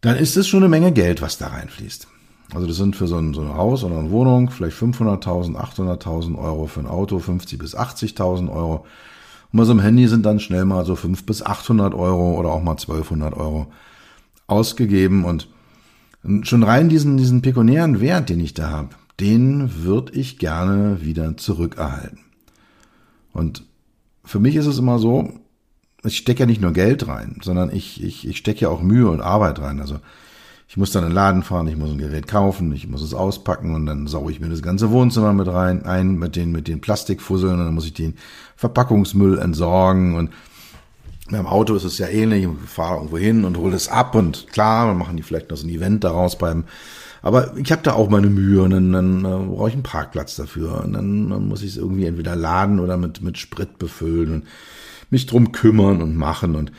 dann 0.02 0.18
ist 0.18 0.38
es 0.38 0.48
schon 0.48 0.64
eine 0.64 0.70
Menge 0.70 0.92
Geld, 0.92 1.22
was 1.22 1.38
da 1.38 1.48
reinfließt. 1.48 2.08
Also 2.54 2.68
das 2.68 2.78
sind 2.78 2.96
für 2.96 3.08
so 3.08 3.18
ein, 3.18 3.34
so 3.34 3.42
ein 3.42 3.56
Haus 3.56 3.84
oder 3.84 3.98
eine 3.98 4.12
Wohnung 4.12 4.50
vielleicht 4.50 4.78
500.000, 4.78 5.56
800.000 5.56 6.38
Euro, 6.38 6.68
für 6.68 6.80
ein 6.82 6.88
Auto 6.88 7.20
50 7.20 7.60
bis 7.60 7.76
80.000 7.76 8.50
Euro. 8.52 8.86
Und 9.52 9.58
bei 9.60 9.64
so 9.66 9.72
einem 9.72 9.82
Handy 9.82 10.08
sind 10.08 10.26
dann 10.26 10.40
schnell 10.40 10.66
mal 10.66 10.86
so 10.86 10.96
5 10.96 11.26
bis 11.26 11.44
800 11.44 11.94
Euro 11.94 12.38
oder 12.40 12.50
auch 12.50 12.62
mal 12.62 12.72
1200 12.72 13.34
Euro 13.34 13.68
ausgegeben 14.48 15.26
und 15.26 15.50
schon 16.44 16.64
rein 16.64 16.90
diesen, 16.90 17.18
diesen 17.18 17.42
pekuniären 17.42 18.00
Wert, 18.02 18.30
den 18.30 18.40
ich 18.40 18.54
da 18.54 18.70
habe, 18.70 18.90
den 19.20 19.84
würde 19.84 20.14
ich 20.14 20.38
gerne 20.38 21.02
wieder 21.02 21.38
zurückerhalten. 21.38 22.20
Und 23.34 23.64
für 24.24 24.40
mich 24.40 24.56
ist 24.56 24.68
es 24.68 24.78
immer 24.78 25.00
so, 25.00 25.34
ich 26.04 26.18
stecke 26.18 26.42
ja 26.42 26.46
nicht 26.46 26.62
nur 26.62 26.74
Geld 26.74 27.08
rein, 27.08 27.40
sondern 27.42 27.74
ich, 27.74 28.04
ich, 28.04 28.28
ich 28.28 28.38
stecke 28.38 28.62
ja 28.62 28.70
auch 28.70 28.82
Mühe 28.82 29.10
und 29.10 29.22
Arbeit 29.22 29.60
rein. 29.60 29.80
Also 29.80 30.00
ich 30.68 30.78
muss 30.78 30.92
dann 30.92 31.04
in 31.04 31.10
den 31.10 31.16
Laden 31.16 31.44
fahren, 31.44 31.68
ich 31.68 31.78
muss 31.78 31.92
ein 31.92 31.98
Gerät 31.98 32.28
kaufen, 32.28 32.72
ich 32.74 32.88
muss 32.88 33.02
es 33.02 33.14
auspacken 33.14 33.74
und 33.74 33.86
dann 33.86 34.08
sauge 34.08 34.32
ich 34.32 34.40
mir 34.40 34.50
das 34.50 34.62
ganze 34.62 34.92
Wohnzimmer 34.92 35.34
mit 35.34 35.48
rein, 35.48 35.86
ein 35.86 36.16
mit 36.16 36.36
den, 36.36 36.52
mit 36.52 36.68
den 36.68 36.82
Plastikfusseln 36.82 37.54
und 37.54 37.66
dann 37.66 37.74
muss 37.74 37.86
ich 37.86 37.94
den 37.94 38.16
Verpackungsmüll 38.58 39.40
entsorgen 39.40 40.16
und 40.16 40.32
beim 41.30 41.46
Auto 41.46 41.76
ist 41.76 41.84
es 41.84 41.98
ja 41.98 42.08
ähnlich, 42.08 42.46
ich 42.46 42.70
fahre 42.70 42.96
irgendwo 42.96 43.18
hin 43.18 43.44
und 43.44 43.58
hole 43.58 43.76
es 43.76 43.90
ab 43.90 44.16
und 44.16 44.48
klar, 44.52 44.88
dann 44.88 44.98
machen 44.98 45.18
die 45.18 45.24
vielleicht 45.24 45.50
noch 45.50 45.58
so 45.58 45.68
ein 45.68 45.74
Event 45.74 46.04
daraus 46.04 46.38
beim 46.38 46.66
aber 47.28 47.58
ich 47.58 47.72
habe 47.72 47.84
da 47.84 47.94
auch 47.94 48.10
meine 48.10 48.30
Mühe 48.30 48.62
und 48.62 48.72
dann, 48.72 48.94
dann 48.94 49.20
äh, 49.20 49.48
brauche 49.48 49.68
ich 49.68 49.74
einen 49.74 49.84
Parkplatz 49.84 50.36
dafür 50.36 50.84
und 50.84 50.94
dann, 50.94 51.30
dann 51.30 51.48
muss 51.48 51.62
ich 51.62 51.72
es 51.72 51.78
irgendwie 51.78 52.06
entweder 52.06 52.36
laden 52.36 52.80
oder 52.80 52.96
mit, 52.98 53.22
mit 53.22 53.38
Sprit 53.38 53.78
befüllen 53.78 54.34
und 54.34 54.44
mich 55.10 55.26
drum 55.26 55.52
kümmern 55.52 56.02
und 56.02 56.16
machen 56.16 56.56
und 56.56 56.72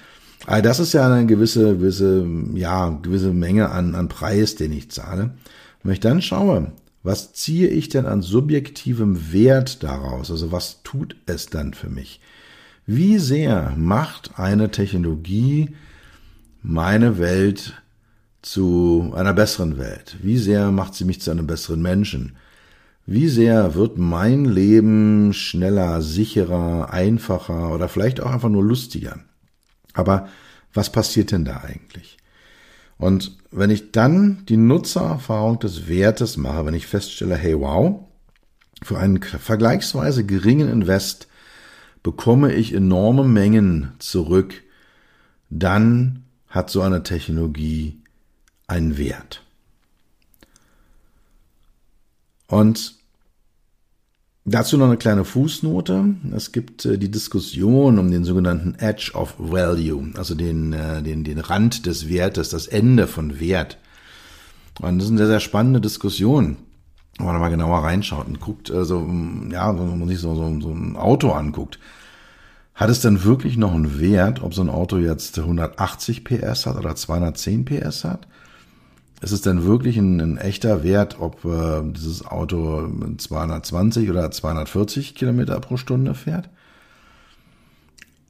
also 0.46 0.62
das 0.62 0.80
ist 0.80 0.94
ja 0.94 1.06
eine 1.06 1.26
gewisse, 1.26 1.76
gewisse, 1.76 2.26
ja, 2.54 2.88
gewisse 3.02 3.34
Menge 3.34 3.70
an, 3.70 3.94
an 3.94 4.08
Preis, 4.08 4.54
den 4.54 4.72
ich 4.72 4.90
zahle. 4.90 5.24
Und 5.24 5.34
wenn 5.82 5.92
ich 5.92 6.00
dann 6.00 6.22
schaue, 6.22 6.72
was 7.02 7.34
ziehe 7.34 7.68
ich 7.68 7.90
denn 7.90 8.06
an 8.06 8.22
subjektivem 8.22 9.32
Wert 9.32 9.82
daraus? 9.82 10.30
Also 10.30 10.50
was 10.50 10.82
tut 10.84 11.16
es 11.26 11.46
dann 11.46 11.74
für 11.74 11.90
mich? 11.90 12.20
Wie 12.86 13.18
sehr 13.18 13.74
macht 13.76 14.38
eine 14.38 14.70
Technologie 14.70 15.76
meine 16.62 17.18
Welt 17.18 17.82
zu 18.52 19.12
einer 19.14 19.34
besseren 19.34 19.78
Welt? 19.78 20.16
Wie 20.22 20.38
sehr 20.38 20.70
macht 20.70 20.94
sie 20.94 21.04
mich 21.04 21.20
zu 21.20 21.30
einem 21.30 21.46
besseren 21.46 21.82
Menschen? 21.82 22.36
Wie 23.04 23.28
sehr 23.28 23.74
wird 23.74 23.98
mein 23.98 24.44
Leben 24.44 25.32
schneller, 25.34 26.00
sicherer, 26.02 26.90
einfacher 26.90 27.72
oder 27.74 27.88
vielleicht 27.88 28.20
auch 28.20 28.30
einfach 28.30 28.48
nur 28.48 28.64
lustiger? 28.64 29.18
Aber 29.92 30.28
was 30.72 30.90
passiert 30.90 31.30
denn 31.32 31.44
da 31.44 31.58
eigentlich? 31.58 32.16
Und 32.96 33.36
wenn 33.50 33.70
ich 33.70 33.92
dann 33.92 34.44
die 34.48 34.56
Nutzererfahrung 34.56 35.58
des 35.58 35.86
Wertes 35.86 36.36
mache, 36.36 36.66
wenn 36.66 36.74
ich 36.74 36.86
feststelle, 36.86 37.36
hey 37.36 37.58
wow, 37.58 38.00
für 38.82 38.98
einen 38.98 39.22
vergleichsweise 39.22 40.24
geringen 40.24 40.68
Invest 40.68 41.28
bekomme 42.02 42.52
ich 42.54 42.72
enorme 42.72 43.24
Mengen 43.24 43.92
zurück, 43.98 44.62
dann 45.50 46.24
hat 46.48 46.70
so 46.70 46.80
eine 46.80 47.02
Technologie 47.02 48.02
einen 48.68 48.96
Wert. 48.96 49.42
Und 52.46 52.98
Dazu 54.50 54.78
noch 54.78 54.86
eine 54.86 54.96
kleine 54.96 55.26
Fußnote. 55.26 56.14
Es 56.34 56.52
gibt 56.52 56.86
äh, 56.86 56.96
die 56.96 57.10
Diskussion 57.10 57.98
um 57.98 58.10
den 58.10 58.24
sogenannten 58.24 58.76
Edge 58.78 59.10
of 59.12 59.34
Value, 59.36 60.12
also 60.16 60.34
den, 60.34 60.72
äh, 60.72 61.02
den, 61.02 61.22
den 61.22 61.38
Rand 61.38 61.84
des 61.84 62.08
Wertes, 62.08 62.48
das 62.48 62.66
Ende 62.66 63.06
von 63.06 63.40
Wert. 63.40 63.76
Und 64.80 64.96
das 64.96 65.04
ist 65.04 65.10
eine 65.10 65.18
sehr, 65.18 65.26
sehr 65.26 65.40
spannende 65.40 65.82
Diskussion, 65.82 66.56
wenn 67.18 67.26
man 67.26 67.40
mal 67.40 67.50
genauer 67.50 67.84
reinschaut 67.84 68.26
und 68.26 68.40
guckt, 68.40 68.70
also, 68.70 69.00
ja, 69.50 69.78
wenn 69.78 69.98
man 69.98 70.08
sich 70.08 70.20
so, 70.20 70.34
so, 70.34 70.60
so 70.60 70.70
ein 70.70 70.96
Auto 70.96 71.32
anguckt. 71.32 71.78
hat 72.74 72.88
es 72.88 73.00
denn 73.00 73.24
wirklich 73.24 73.58
noch 73.58 73.74
einen 73.74 74.00
Wert, 74.00 74.42
ob 74.42 74.54
so 74.54 74.62
ein 74.62 74.70
Auto 74.70 74.96
jetzt 74.96 75.38
180 75.38 76.24
PS 76.24 76.64
hat 76.64 76.76
oder 76.76 76.96
210 76.96 77.66
PS 77.66 78.04
hat? 78.04 78.26
Ist 79.20 79.32
es 79.32 79.40
denn 79.40 79.64
wirklich 79.64 79.96
ein, 79.96 80.20
ein 80.20 80.36
echter 80.38 80.84
Wert, 80.84 81.16
ob 81.18 81.44
äh, 81.44 81.82
dieses 81.84 82.24
Auto 82.24 82.88
220 83.16 84.10
oder 84.10 84.30
240 84.30 85.14
Kilometer 85.14 85.58
pro 85.60 85.76
Stunde 85.76 86.14
fährt? 86.14 86.48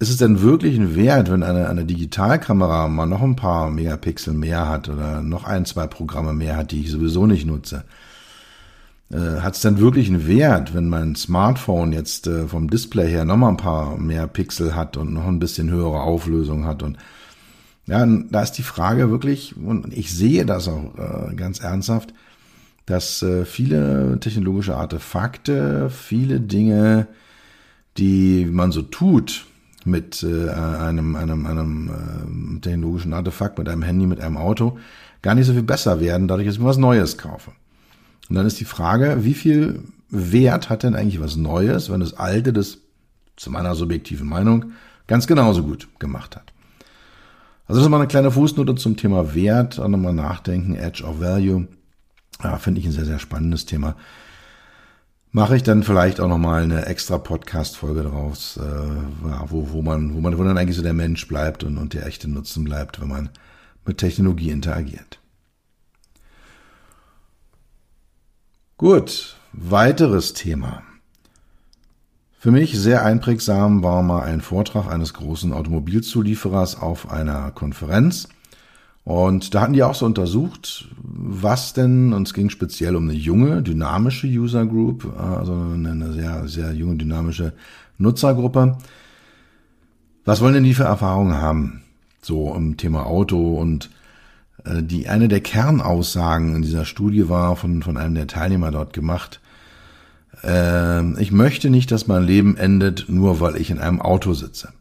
Ist 0.01 0.11
es 0.11 0.17
denn 0.17 0.41
wirklich 0.41 0.79
ein 0.79 0.95
Wert, 0.95 1.31
wenn 1.31 1.43
eine, 1.43 1.69
eine 1.69 1.85
Digitalkamera 1.85 2.89
mal 2.89 3.07
noch 3.07 3.21
ein 3.21 3.37
paar 3.37 3.69
Megapixel 3.69 4.33
mehr 4.33 4.69
hat 4.69 4.89
oder 4.89 5.23
noch 5.23 5.45
ein, 5.45 5.65
zwei 5.65 5.87
Programme 5.87 6.33
mehr 6.33 6.57
hat, 6.57 6.71
die 6.71 6.81
ich 6.81 6.91
sowieso 6.91 7.27
nicht 7.27 7.47
nutze? 7.47 7.85
Äh, 9.11 9.41
hat 9.41 9.57
es 9.57 9.61
denn 9.61 9.79
wirklich 9.79 10.09
einen 10.09 10.27
Wert, 10.27 10.73
wenn 10.73 10.89
mein 10.89 11.17
Smartphone 11.17 11.93
jetzt 11.93 12.27
äh, 12.27 12.47
vom 12.47 12.71
Display 12.71 13.09
her 13.09 13.25
noch 13.25 13.37
mal 13.37 13.49
ein 13.49 13.57
paar 13.57 13.99
mehr 13.99 14.27
Pixel 14.27 14.77
hat 14.77 14.97
und 14.97 15.13
noch 15.13 15.27
ein 15.27 15.41
bisschen 15.41 15.71
höhere 15.71 16.01
Auflösung 16.01 16.65
hat 16.65 16.83
und 16.83 16.97
ja, 17.89 18.07
da 18.07 18.43
ist 18.43 18.53
die 18.53 18.63
Frage 18.63 19.11
wirklich, 19.11 19.57
und 19.57 19.97
ich 19.97 20.15
sehe 20.15 20.45
das 20.45 20.69
auch 20.69 20.93
äh, 20.99 21.35
ganz 21.35 21.61
ernsthaft, 21.61 22.13
dass 22.85 23.23
äh, 23.23 23.47
viele 23.47 24.19
technologische 24.21 24.77
Artefakte, 24.77 25.89
viele 25.89 26.39
Dinge, 26.39 27.07
die 27.97 28.47
man 28.51 28.73
so 28.73 28.83
tut 28.83 29.47
mit 29.87 30.23
äh, 30.23 30.51
einem, 30.51 31.17
einem, 31.17 31.47
einem 31.47 31.89
äh, 31.89 32.61
technologischen 32.61 33.15
Artefakt, 33.15 33.59
mit 33.59 33.69
einem 33.71 33.83
Handy, 33.83 34.07
mit 34.07 34.21
einem 34.21 34.37
Auto, 34.37 34.79
gar 35.23 35.35
nicht 35.35 35.47
so 35.47 35.55
viel 35.55 35.63
besser 35.63 35.99
werden, 35.99 36.29
dadurch, 36.29 36.47
dass 36.47 36.57
ich 36.57 36.61
mir 36.61 36.69
was 36.69 36.77
Neues 36.77 37.17
kaufe. 37.17 37.53
Und 38.29 38.37
dann 38.37 38.47
ist 38.47 38.61
die 38.61 38.67
Frage, 38.67 39.25
wie 39.25 39.35
viel 39.35 39.83
Wert 40.11 40.69
hat 40.69 40.83
denn 40.83 40.95
eigentlich 40.95 41.21
was 41.21 41.37
Neues, 41.37 41.91
wenn 41.91 42.01
das 42.01 42.15
Alte 42.15 42.53
das, 42.53 42.79
zu 43.37 43.51
meiner 43.51 43.75
subjektiven 43.75 44.29
Meinung, 44.29 44.73
ganz 45.07 45.27
genauso 45.27 45.63
gut 45.63 45.89
gemacht 45.99 46.37
hat. 46.37 46.53
Also 47.69 47.81
das 47.81 47.87
ist 47.87 47.91
mal 47.91 47.99
eine 47.99 48.09
kleine 48.09 48.31
Fußnote 48.31 48.77
zum 48.77 48.97
Thema 48.97 49.35
Wert, 49.35 49.79
auch 49.79 49.89
nochmal 49.89 50.15
nachdenken, 50.15 50.75
Edge 50.75 51.05
of 51.05 51.21
Value. 51.21 51.69
Ja, 52.43 52.57
finde 52.57 52.81
ich 52.81 52.87
ein 52.87 52.93
sehr, 52.93 53.05
sehr 53.05 53.19
spannendes 53.19 53.67
Thema. 53.67 53.95
Mache 55.33 55.55
ich 55.55 55.65
dann 55.65 55.83
vielleicht 55.83 56.19
auch 56.19 56.29
nochmal 56.29 56.63
eine 56.63 56.87
extra 56.87 57.19
Podcast-Folge 57.19 58.05
draus, 58.05 58.57
äh, 58.57 59.51
wo, 59.51 59.71
wo, 59.73 59.83
man, 59.83 60.15
wo 60.15 60.21
man, 60.21 60.39
wo 60.39 60.45
dann 60.45 60.57
eigentlich 60.57 60.77
so 60.77 60.83
der 60.83 60.95
Mensch 60.95 61.29
bleibt 61.29 61.63
und, 61.63 61.77
und 61.77 61.93
der 61.93 62.07
echte 62.07 62.27
Nutzen 62.27 62.65
bleibt, 62.65 63.03
wenn 63.03 63.09
man 63.09 63.29
mit 63.85 63.99
Technologie 63.99 64.51
interagiert. 64.51 65.21
Gut, 68.79 69.37
weiteres 69.53 70.33
Thema. 70.33 70.83
Für 72.41 72.53
mich 72.53 72.79
sehr 72.79 73.05
einprägsam 73.05 73.83
war 73.83 74.01
mal 74.05 74.23
ein 74.23 74.41
Vortrag 74.41 74.87
eines 74.87 75.13
großen 75.13 75.53
Automobilzulieferers 75.53 76.81
auf 76.81 77.11
einer 77.11 77.51
Konferenz. 77.51 78.29
Und 79.03 79.55
da 79.55 79.63
hatten 79.63 79.73
die 79.73 79.83
auch 79.83 79.97
so 79.97 80.07
untersucht, 80.07 80.89
was 81.03 81.73
denn, 81.73 82.13
und 82.13 82.29
es 82.29 82.35
ging 82.35 82.49
speziell 82.49 82.95
um 82.95 83.09
eine 83.09 83.19
junge, 83.19 83.63
dynamische 83.63 84.29
User 84.29 84.67
Group, 84.67 85.13
also 85.19 85.53
eine 85.53 86.13
sehr, 86.13 86.47
sehr 86.47 86.73
junge, 86.75 86.95
dynamische 86.97 87.55
Nutzergruppe. 87.97 88.79
Was 90.25 90.41
wollen 90.41 90.55
denn 90.55 90.65
die 90.65 90.75
für 90.75 90.85
Erfahrungen 90.85 91.39
haben? 91.39 91.83
So 92.23 92.55
im 92.55 92.77
Thema 92.77 93.07
Auto 93.07 93.55
und 93.55 93.91
äh, 94.65 94.81
die 94.81 95.09
eine 95.09 95.27
der 95.27 95.41
Kernaussagen 95.41 96.55
in 96.55 96.63
dieser 96.63 96.85
Studie 96.85 97.29
war 97.29 97.57
von, 97.57 97.83
von 97.83 97.97
einem 97.97 98.15
der 98.15 98.29
Teilnehmer 98.29 98.71
dort 98.71 98.93
gemacht. 98.93 99.41
Äh, 100.43 101.21
ich 101.21 101.33
möchte 101.33 101.71
nicht, 101.71 101.91
dass 101.91 102.07
mein 102.07 102.25
Leben 102.25 102.57
endet, 102.57 103.07
nur 103.09 103.41
weil 103.41 103.57
ich 103.57 103.71
in 103.71 103.79
einem 103.79 104.01
Auto 104.01 104.35
sitze. 104.35 104.73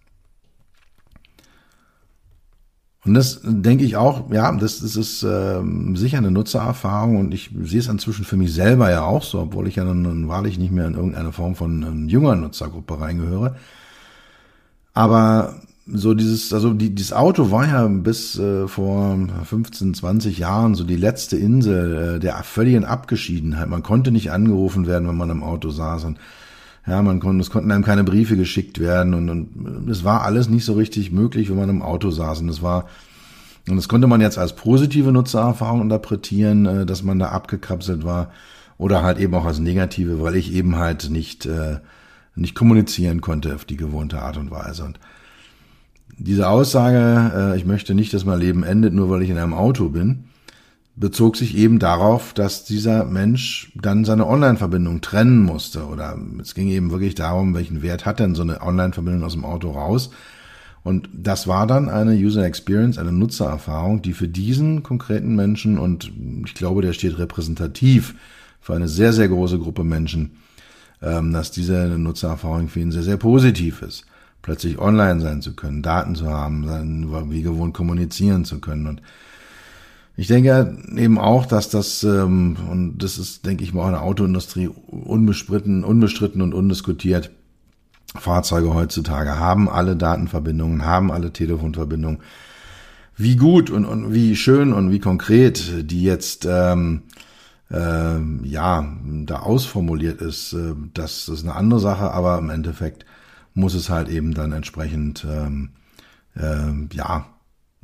Und 3.06 3.14
das 3.14 3.40
denke 3.44 3.86
ich 3.86 3.96
auch, 3.96 4.30
ja, 4.32 4.52
das, 4.52 4.82
das 4.82 4.98
ist 4.98 5.24
äh, 5.24 5.62
sicher 5.94 6.18
eine 6.18 6.30
Nutzererfahrung 6.30 7.18
und 7.18 7.34
ich 7.34 7.52
sehe 7.62 7.80
es 7.80 7.88
inzwischen 7.88 8.26
für 8.26 8.36
mich 8.36 8.54
selber 8.54 8.92
ja 8.92 9.04
auch 9.04 9.24
so, 9.24 9.40
obwohl 9.40 9.68
ich 9.70 9.78
ja 9.78 9.86
nun 9.86 10.28
wahrlich 10.28 10.60
nicht 10.60 10.74
mehr 10.74 10.88
in 10.88 10.96
irgendeine 10.96 11.32
Form 11.32 11.56
von 11.56 12.08
äh, 12.08 12.12
junger 12.12 12.36
Nutzergruppe 12.36 13.00
reingehöre. 13.00 13.56
Aber 14.94 15.62
so 15.90 16.14
dieses, 16.14 16.54
also 16.54 16.74
die, 16.74 16.94
dieses 16.94 17.14
Auto 17.14 17.52
war 17.52 17.68
ja 17.68 17.88
bis 17.88 18.38
äh, 18.38 18.68
vor 18.68 19.18
15, 19.46 19.94
20 19.94 20.38
Jahren 20.38 20.76
so 20.76 20.84
die 20.84 20.96
letzte 20.96 21.38
Insel 21.38 22.16
äh, 22.16 22.20
der 22.20 22.36
völligen 22.44 22.86
Abgeschiedenheit. 22.86 23.70
Man 23.70 23.84
konnte 23.84 24.12
nicht 24.12 24.32
angerufen 24.32 24.86
werden, 24.86 25.08
wenn 25.08 25.18
man 25.18 25.30
im 25.30 25.44
Auto 25.44 25.70
saß 25.70 26.06
und 26.06 26.18
ja, 26.86 27.02
man 27.02 27.20
konnte, 27.20 27.42
es 27.42 27.50
konnten 27.50 27.72
einem 27.72 27.84
keine 27.84 28.04
Briefe 28.04 28.38
geschickt 28.38 28.80
werden 28.80 29.14
und, 29.14 29.30
und 29.30 29.90
es 29.90 30.04
war 30.04 30.22
alles 30.22 30.50
nicht 30.50 30.66
so 30.66 30.74
richtig 30.74 31.12
möglich, 31.12 31.50
wenn 31.50 31.58
man 31.58 31.70
im 31.70 31.82
Auto 31.82 32.12
saß 32.12 32.42
und 32.42 32.50
es 32.50 32.62
war 32.62 32.88
und 33.70 33.76
das 33.76 33.90
konnte 33.90 34.08
man 34.08 34.22
jetzt 34.22 34.38
als 34.38 34.56
positive 34.56 35.12
Nutzererfahrung 35.12 35.82
interpretieren, 35.82 36.66
äh, 36.66 36.86
dass 36.86 37.04
man 37.04 37.20
da 37.20 37.30
abgekapselt 37.30 38.04
war 38.04 38.32
oder 38.78 39.04
halt 39.04 39.20
eben 39.20 39.34
auch 39.36 39.46
als 39.46 39.60
negative, 39.60 40.22
weil 40.22 40.36
ich 40.36 40.54
eben 40.54 40.76
halt 40.76 41.10
nicht 41.10 41.46
äh, 41.46 41.80
nicht 42.36 42.56
kommunizieren 42.56 43.22
konnte 43.22 43.56
auf 43.56 43.66
die 43.66 43.78
gewohnte 43.78 44.22
Art 44.22 44.38
und 44.38 44.52
Weise 44.52 44.84
und 44.84 45.00
diese 46.18 46.50
Aussage, 46.50 47.54
äh, 47.54 47.58
ich 47.58 47.66
möchte 47.66 47.94
nicht, 47.94 48.14
dass 48.14 48.26
mein 48.26 48.40
Leben 48.40 48.64
endet, 48.64 48.94
nur 48.94 49.10
weil 49.10 49.22
ich 49.22 49.30
in 49.30 49.38
einem 49.38 49.54
Auto 49.54 49.90
bin, 49.90 50.26
bezog 50.96 51.38
sich 51.38 51.56
eben 51.56 51.78
darauf, 51.78 52.34
dass 52.34 52.66
dieser 52.66 53.06
Mensch 53.06 53.72
dann 53.76 54.04
seine 54.04 54.26
Online-Verbindung 54.26 55.02
trennen 55.02 55.44
musste. 55.44 55.86
Oder 55.86 56.18
es 56.42 56.56
ging 56.56 56.70
eben 56.70 56.90
wirklich 56.90 57.14
darum, 57.14 57.54
welchen 57.54 57.84
Wert 57.84 58.06
hat 58.06 58.20
denn 58.20 58.34
so 58.34 58.42
eine 58.42 58.62
Online-Verbindung 58.62 59.24
aus 59.24 59.34
dem 59.34 59.46
Auto 59.46 59.72
raus. 59.72 60.10
Und 60.84 61.10
das 61.14 61.48
war 61.48 61.68
dann 61.68 61.90
eine 61.90 62.14
User 62.14 62.46
Experience, 62.46 62.98
eine 62.98 63.12
Nutzererfahrung, 63.12 64.02
die 64.02 64.14
für 64.14 64.28
diesen 64.28 64.84
konkreten 64.84 65.36
Menschen, 65.36 65.78
und 65.78 66.12
ich 66.46 66.54
glaube, 66.56 66.82
der 66.82 66.94
steht 66.94 67.20
repräsentativ 67.20 68.16
für 68.62 68.74
eine 68.74 68.88
sehr, 68.88 69.14
sehr 69.14 69.28
große 69.28 69.60
Gruppe 69.60 69.84
Menschen, 69.84 70.38
ähm, 71.02 71.34
dass 71.34 71.52
diese 71.52 71.88
Nutzererfahrung 71.98 72.70
für 72.70 72.80
ihn 72.80 72.92
sehr, 72.92 73.04
sehr 73.04 73.18
positiv 73.18 73.82
ist 73.82 74.06
plötzlich 74.48 74.80
online 74.80 75.20
sein 75.20 75.42
zu 75.42 75.58
können, 75.58 75.82
Daten 75.82 76.16
zu 76.16 76.30
haben, 76.30 77.30
wie 77.30 77.42
gewohnt 77.42 77.74
kommunizieren 77.74 78.46
zu 78.46 78.62
können. 78.62 78.88
Und 78.88 79.02
ich 80.16 80.28
denke 80.28 80.78
eben 80.96 81.20
auch, 81.20 81.46
dass 81.46 81.68
das, 81.68 82.02
ähm, 82.04 82.56
und 82.72 83.00
das 83.00 83.18
ist, 83.18 83.46
denke 83.46 83.66
ich 83.66 83.74
mal, 83.74 83.82
auch 83.82 83.88
in 83.88 83.92
der 83.92 84.04
Autoindustrie 84.04 84.70
unbestritten, 84.88 85.84
unbestritten 85.84 86.42
und 86.42 86.54
undiskutiert, 86.54 87.30
Fahrzeuge 88.16 88.74
heutzutage 88.74 89.38
haben 89.38 89.68
alle 89.68 89.98
Datenverbindungen, 89.98 90.86
haben 90.86 91.12
alle 91.12 91.34
Telefonverbindungen. 91.34 92.20
Wie 93.18 93.36
gut 93.36 93.70
und, 93.70 93.84
und 93.84 94.14
wie 94.14 94.38
schön 94.38 94.72
und 94.72 94.92
wie 94.92 95.00
konkret 95.00 95.92
die 95.92 96.04
jetzt 96.04 96.48
ähm, 96.50 97.02
äh, 97.70 98.18
ja 98.44 98.96
da 99.26 99.40
ausformuliert 99.40 100.22
ist, 100.22 100.54
äh, 100.54 100.74
das 100.94 101.28
ist 101.28 101.44
eine 101.44 101.58
andere 101.58 101.82
Sache, 101.82 102.12
aber 102.12 102.38
im 102.38 102.50
Endeffekt 102.50 103.06
muss 103.58 103.74
es 103.74 103.90
halt 103.90 104.08
eben 104.08 104.34
dann 104.34 104.52
entsprechend, 104.52 105.26
ähm, 105.30 105.72
äh, 106.36 106.96
ja, 106.96 107.26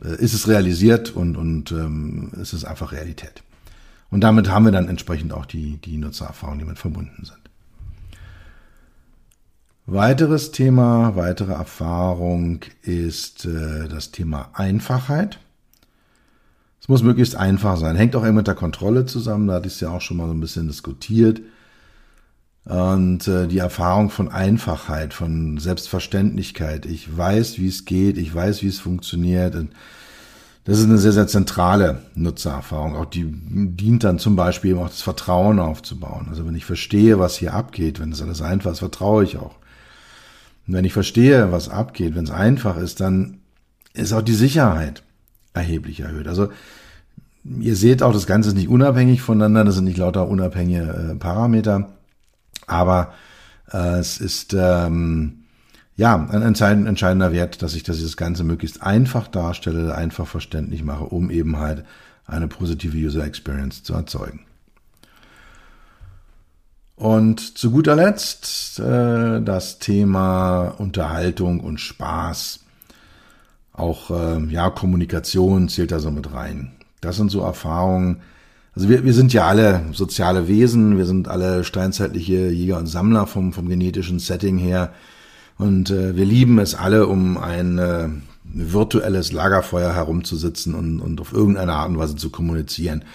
ist 0.02 0.34
es 0.34 0.48
realisiert 0.48 1.12
und, 1.12 1.36
und 1.36 1.72
ähm, 1.72 2.32
es 2.40 2.54
ist 2.54 2.64
einfach 2.64 2.92
Realität. 2.92 3.44
Und 4.10 4.22
damit 4.22 4.50
haben 4.50 4.66
wir 4.66 4.72
dann 4.72 4.88
entsprechend 4.88 5.34
auch 5.34 5.46
die, 5.46 5.78
die 5.78 5.98
Nutzererfahrungen, 5.98 6.60
die 6.60 6.66
mit 6.66 6.78
verbunden 6.78 7.26
sind. 7.26 7.40
Weiteres 9.86 10.52
Thema, 10.52 11.16
weitere 11.16 11.54
Erfahrung 11.54 12.62
ist 12.84 13.46
äh, 13.46 13.88
das 13.90 14.12
Thema 14.12 14.52
Einfachheit. 14.54 15.40
Es 16.80 16.88
muss 16.88 17.02
möglichst 17.02 17.36
einfach 17.36 17.78
sein. 17.78 17.96
Hängt 17.96 18.16
auch 18.16 18.24
eng 18.24 18.36
mit 18.36 18.48
der 18.48 18.56
Kontrolle 18.56 19.06
zusammen. 19.06 19.48
Da 19.48 19.56
hatte 19.56 19.68
ich 19.68 19.74
es 19.74 19.80
ja 19.80 19.90
auch 19.90 20.02
schon 20.02 20.18
mal 20.18 20.28
so 20.28 20.34
ein 20.34 20.40
bisschen 20.40 20.68
diskutiert. 20.68 21.42
Und 22.66 23.28
äh, 23.28 23.48
die 23.48 23.58
Erfahrung 23.58 24.10
von 24.10 24.30
Einfachheit, 24.30 25.14
von 25.14 25.58
Selbstverständlichkeit. 25.58 26.86
Ich 26.86 27.16
weiß, 27.16 27.60
wie 27.60 27.68
es 27.68 27.86
geht, 27.86 28.18
ich 28.18 28.34
weiß, 28.34 28.62
wie 28.64 28.68
es 28.68 28.80
funktioniert. 28.80 29.56
Und 29.56 29.72
das 30.64 30.80
ist 30.80 30.86
eine 30.86 30.98
sehr, 30.98 31.12
sehr 31.12 31.28
zentrale 31.28 32.04
Nutzererfahrung. 32.16 32.96
Auch 32.96 33.06
die 33.06 33.26
dient 33.28 34.06
dann 34.06 34.18
zum 34.18 34.38
Beispiel 34.38 34.72
eben 34.72 34.80
auch 34.80 34.90
das 34.90 35.02
Vertrauen 35.02 35.60
aufzubauen. 35.60 36.28
Also 36.30 36.48
wenn 36.48 36.56
ich 36.56 36.64
verstehe, 36.64 37.20
was 37.20 37.36
hier 37.36 37.54
abgeht, 37.54 38.00
wenn 38.00 38.14
es 38.14 38.22
alles 38.22 38.42
einfach 38.42 38.72
ist, 38.72 38.80
vertraue 38.80 39.26
ich 39.26 39.38
auch. 39.38 39.56
Und 40.66 40.76
wenn 40.76 40.86
ich 40.86 40.94
verstehe, 40.94 41.52
was 41.52 41.68
abgeht, 41.68 42.16
wenn 42.16 42.24
es 42.24 42.32
einfach 42.32 42.78
ist, 42.78 43.02
dann 43.02 43.40
ist 43.94 44.14
auch 44.14 44.22
die 44.22 44.34
Sicherheit 44.34 45.04
erheblich 45.54 46.00
erhöht. 46.00 46.30
Also 46.30 46.48
ihr 47.44 47.76
seht 47.76 48.02
auch, 48.02 48.14
das 48.14 48.26
Ganze 48.26 48.50
ist 48.50 48.56
nicht 48.56 48.70
unabhängig 48.70 49.22
voneinander, 49.22 49.66
das 49.66 49.76
sind 49.76 49.84
nicht 49.84 49.98
lauter 49.98 50.30
unabhängige 50.30 51.12
äh, 51.12 51.16
Parameter. 51.16 51.90
Aber 52.68 53.14
äh, 53.72 54.00
es 54.00 54.20
ist 54.20 54.54
ähm, 54.54 55.44
ja 55.96 56.16
ein 56.16 56.42
entscheidender, 56.42 56.90
entscheidender 56.90 57.32
Wert, 57.32 57.62
dass 57.62 57.76
ich, 57.76 57.84
dass 57.84 57.98
ich 57.98 58.04
das 58.04 58.18
Ganze 58.18 58.44
möglichst 58.44 58.82
einfach 58.82 59.28
darstelle, 59.28 59.96
einfach 59.96 60.28
verständlich 60.28 60.84
mache, 60.84 61.06
um 61.06 61.30
eben 61.30 61.58
halt 61.58 61.86
eine 62.26 62.48
positive 62.48 62.98
User 62.98 63.26
Experience 63.26 63.84
zu 63.84 63.94
erzeugen. 63.94 64.46
Und 66.96 67.58
zu 67.58 67.72
guter 67.72 67.96
Letzt 67.96 68.80
äh, 68.80 69.42
das 69.42 69.80
Thema 69.80 70.68
Unterhaltung 70.78 71.60
und 71.60 71.80
Spaß. 71.80 72.60
Auch 73.74 74.12
äh, 74.12 74.44
ja, 74.46 74.70
Kommunikation 74.70 75.68
zählt 75.70 75.92
da 75.92 76.00
so 76.00 76.12
mit 76.12 76.32
rein. 76.34 76.72
Das 77.02 77.18
sind 77.18 77.32
so 77.32 77.42
Erfahrungen. 77.42 78.22
Also 78.76 78.90
wir, 78.90 79.04
wir 79.04 79.14
sind 79.14 79.34
ja 79.34 79.46
alle 79.46 79.86
soziale 79.92 80.48
Wesen, 80.48 80.98
wir 80.98 81.06
sind 81.06 81.28
alle 81.28 81.64
steinzeitliche 81.64 82.50
Jäger 82.50 82.78
und 82.78 82.88
Sammler 82.88 83.28
vom, 83.28 83.54
vom 83.54 83.70
genetischen 83.70 84.20
Setting 84.20 84.58
her. 84.58 84.94
Und 85.58 85.92
äh, 85.92 86.16
wir 86.16 86.26
lieben 86.26 86.58
es 86.58 86.74
alle, 86.74 87.06
um 87.06 87.38
ein 87.38 87.78
äh, 87.78 88.10
virtuelles 88.44 89.32
Lagerfeuer 89.32 89.94
herumzusitzen 89.94 90.74
und, 90.74 91.00
und 91.00 91.22
auf 91.22 91.34
irgendeine 91.34 91.74
Art 91.74 91.90
und 91.90 92.00
Weise 92.00 92.16
zu 92.16 92.32
kommunizieren, 92.32 93.06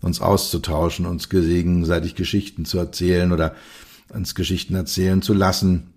uns 0.00 0.20
auszutauschen, 0.20 1.04
uns 1.04 1.28
gegenseitig 1.28 2.14
Geschichten 2.14 2.64
zu 2.64 2.78
erzählen 2.78 3.32
oder 3.32 3.54
uns 4.08 4.34
Geschichten 4.34 4.74
erzählen 4.74 5.20
zu 5.20 5.34
lassen. 5.34 5.92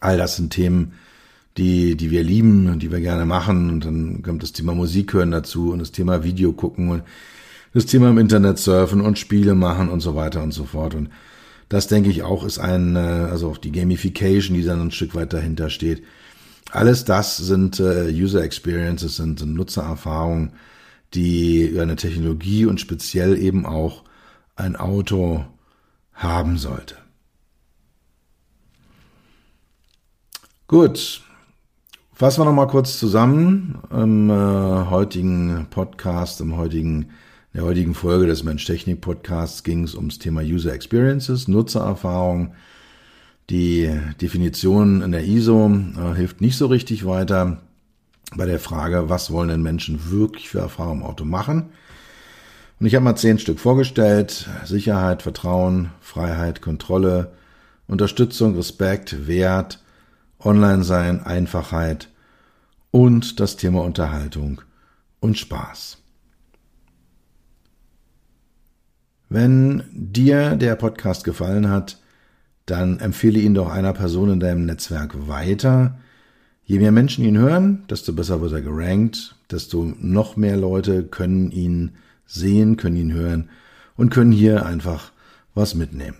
All 0.00 0.18
das 0.18 0.36
sind 0.36 0.52
Themen, 0.52 0.94
die, 1.56 1.96
die 1.96 2.10
wir 2.10 2.24
lieben 2.24 2.68
und 2.68 2.82
die 2.82 2.90
wir 2.90 3.00
gerne 3.00 3.24
machen. 3.24 3.70
Und 3.70 3.84
dann 3.84 4.22
kommt 4.22 4.42
das 4.42 4.52
Thema 4.52 4.74
Musik 4.74 5.12
hören 5.12 5.30
dazu 5.30 5.70
und 5.72 5.78
das 5.78 5.92
Thema 5.92 6.24
Video 6.24 6.52
gucken 6.52 6.90
und 6.90 7.02
das 7.78 7.86
Thema 7.86 8.10
im 8.10 8.18
Internet 8.18 8.58
surfen 8.58 9.00
und 9.00 9.18
Spiele 9.18 9.54
machen 9.54 9.88
und 9.88 10.00
so 10.00 10.14
weiter 10.14 10.42
und 10.42 10.52
so 10.52 10.64
fort. 10.64 10.94
Und 10.94 11.10
das 11.68 11.86
denke 11.86 12.10
ich 12.10 12.22
auch 12.22 12.44
ist 12.44 12.58
ein, 12.58 12.96
äh, 12.96 12.98
also 12.98 13.50
auch 13.50 13.58
die 13.58 13.72
Gamification, 13.72 14.56
die 14.56 14.64
dann 14.64 14.80
ein 14.80 14.90
Stück 14.90 15.14
weit 15.14 15.32
dahinter 15.32 15.70
steht. 15.70 16.02
Alles 16.70 17.04
das 17.04 17.36
sind 17.36 17.80
äh, 17.80 18.10
User 18.10 18.42
Experiences, 18.42 19.16
sind, 19.16 19.44
Nutzererfahrungen, 19.46 20.52
die 21.14 21.78
eine 21.78 21.96
Technologie 21.96 22.66
und 22.66 22.80
speziell 22.80 23.38
eben 23.38 23.64
auch 23.64 24.02
ein 24.56 24.76
Auto 24.76 25.44
haben 26.12 26.58
sollte. 26.58 26.96
Gut, 30.66 31.22
fassen 32.12 32.40
wir 32.40 32.44
noch 32.44 32.52
mal 32.52 32.66
kurz 32.66 32.98
zusammen 32.98 33.78
im 33.90 34.28
äh, 34.28 34.34
heutigen 34.34 35.68
Podcast, 35.70 36.40
im 36.40 36.56
heutigen 36.56 37.10
der 37.58 37.66
heutigen 37.66 37.94
Folge 37.94 38.28
des 38.28 38.44
Mensch-Technik-Podcasts 38.44 39.64
ging 39.64 39.82
es 39.82 39.96
ums 39.96 40.20
Thema 40.20 40.42
User 40.42 40.72
Experiences, 40.72 41.48
Nutzererfahrung. 41.48 42.54
Die 43.50 43.90
Definition 44.22 45.02
in 45.02 45.10
der 45.10 45.24
ISO 45.24 45.68
äh, 45.68 46.14
hilft 46.14 46.40
nicht 46.40 46.56
so 46.56 46.68
richtig 46.68 47.04
weiter 47.04 47.60
bei 48.36 48.46
der 48.46 48.60
Frage, 48.60 49.08
was 49.08 49.32
wollen 49.32 49.48
denn 49.48 49.62
Menschen 49.62 50.08
wirklich 50.08 50.48
für 50.48 50.60
Erfahrungen 50.60 51.00
im 51.00 51.06
Auto 51.08 51.24
machen. 51.24 51.70
Und 52.78 52.86
ich 52.86 52.94
habe 52.94 53.02
mal 53.04 53.16
zehn 53.16 53.40
Stück 53.40 53.58
vorgestellt. 53.58 54.48
Sicherheit, 54.64 55.22
Vertrauen, 55.22 55.90
Freiheit, 56.00 56.62
Kontrolle, 56.62 57.32
Unterstützung, 57.88 58.54
Respekt, 58.54 59.26
Wert, 59.26 59.82
Online-Sein, 60.38 61.26
Einfachheit 61.26 62.08
und 62.92 63.40
das 63.40 63.56
Thema 63.56 63.82
Unterhaltung 63.82 64.60
und 65.18 65.36
Spaß. 65.36 65.98
Wenn 69.30 69.82
dir 69.92 70.56
der 70.56 70.74
Podcast 70.74 71.22
gefallen 71.24 71.68
hat, 71.68 71.98
dann 72.64 72.98
empfehle 72.98 73.38
ihn 73.38 73.52
doch 73.54 73.70
einer 73.70 73.92
Person 73.92 74.30
in 74.30 74.40
deinem 74.40 74.64
Netzwerk 74.64 75.28
weiter. 75.28 75.98
Je 76.64 76.78
mehr 76.78 76.92
Menschen 76.92 77.24
ihn 77.24 77.36
hören, 77.36 77.84
desto 77.90 78.14
besser 78.14 78.40
wird 78.40 78.52
er 78.52 78.62
gerankt, 78.62 79.36
desto 79.50 79.92
noch 80.00 80.36
mehr 80.36 80.56
Leute 80.56 81.02
können 81.04 81.50
ihn 81.50 81.92
sehen, 82.24 82.78
können 82.78 82.96
ihn 82.96 83.12
hören 83.12 83.50
und 83.96 84.10
können 84.10 84.32
hier 84.32 84.64
einfach 84.64 85.12
was 85.54 85.74
mitnehmen. 85.74 86.16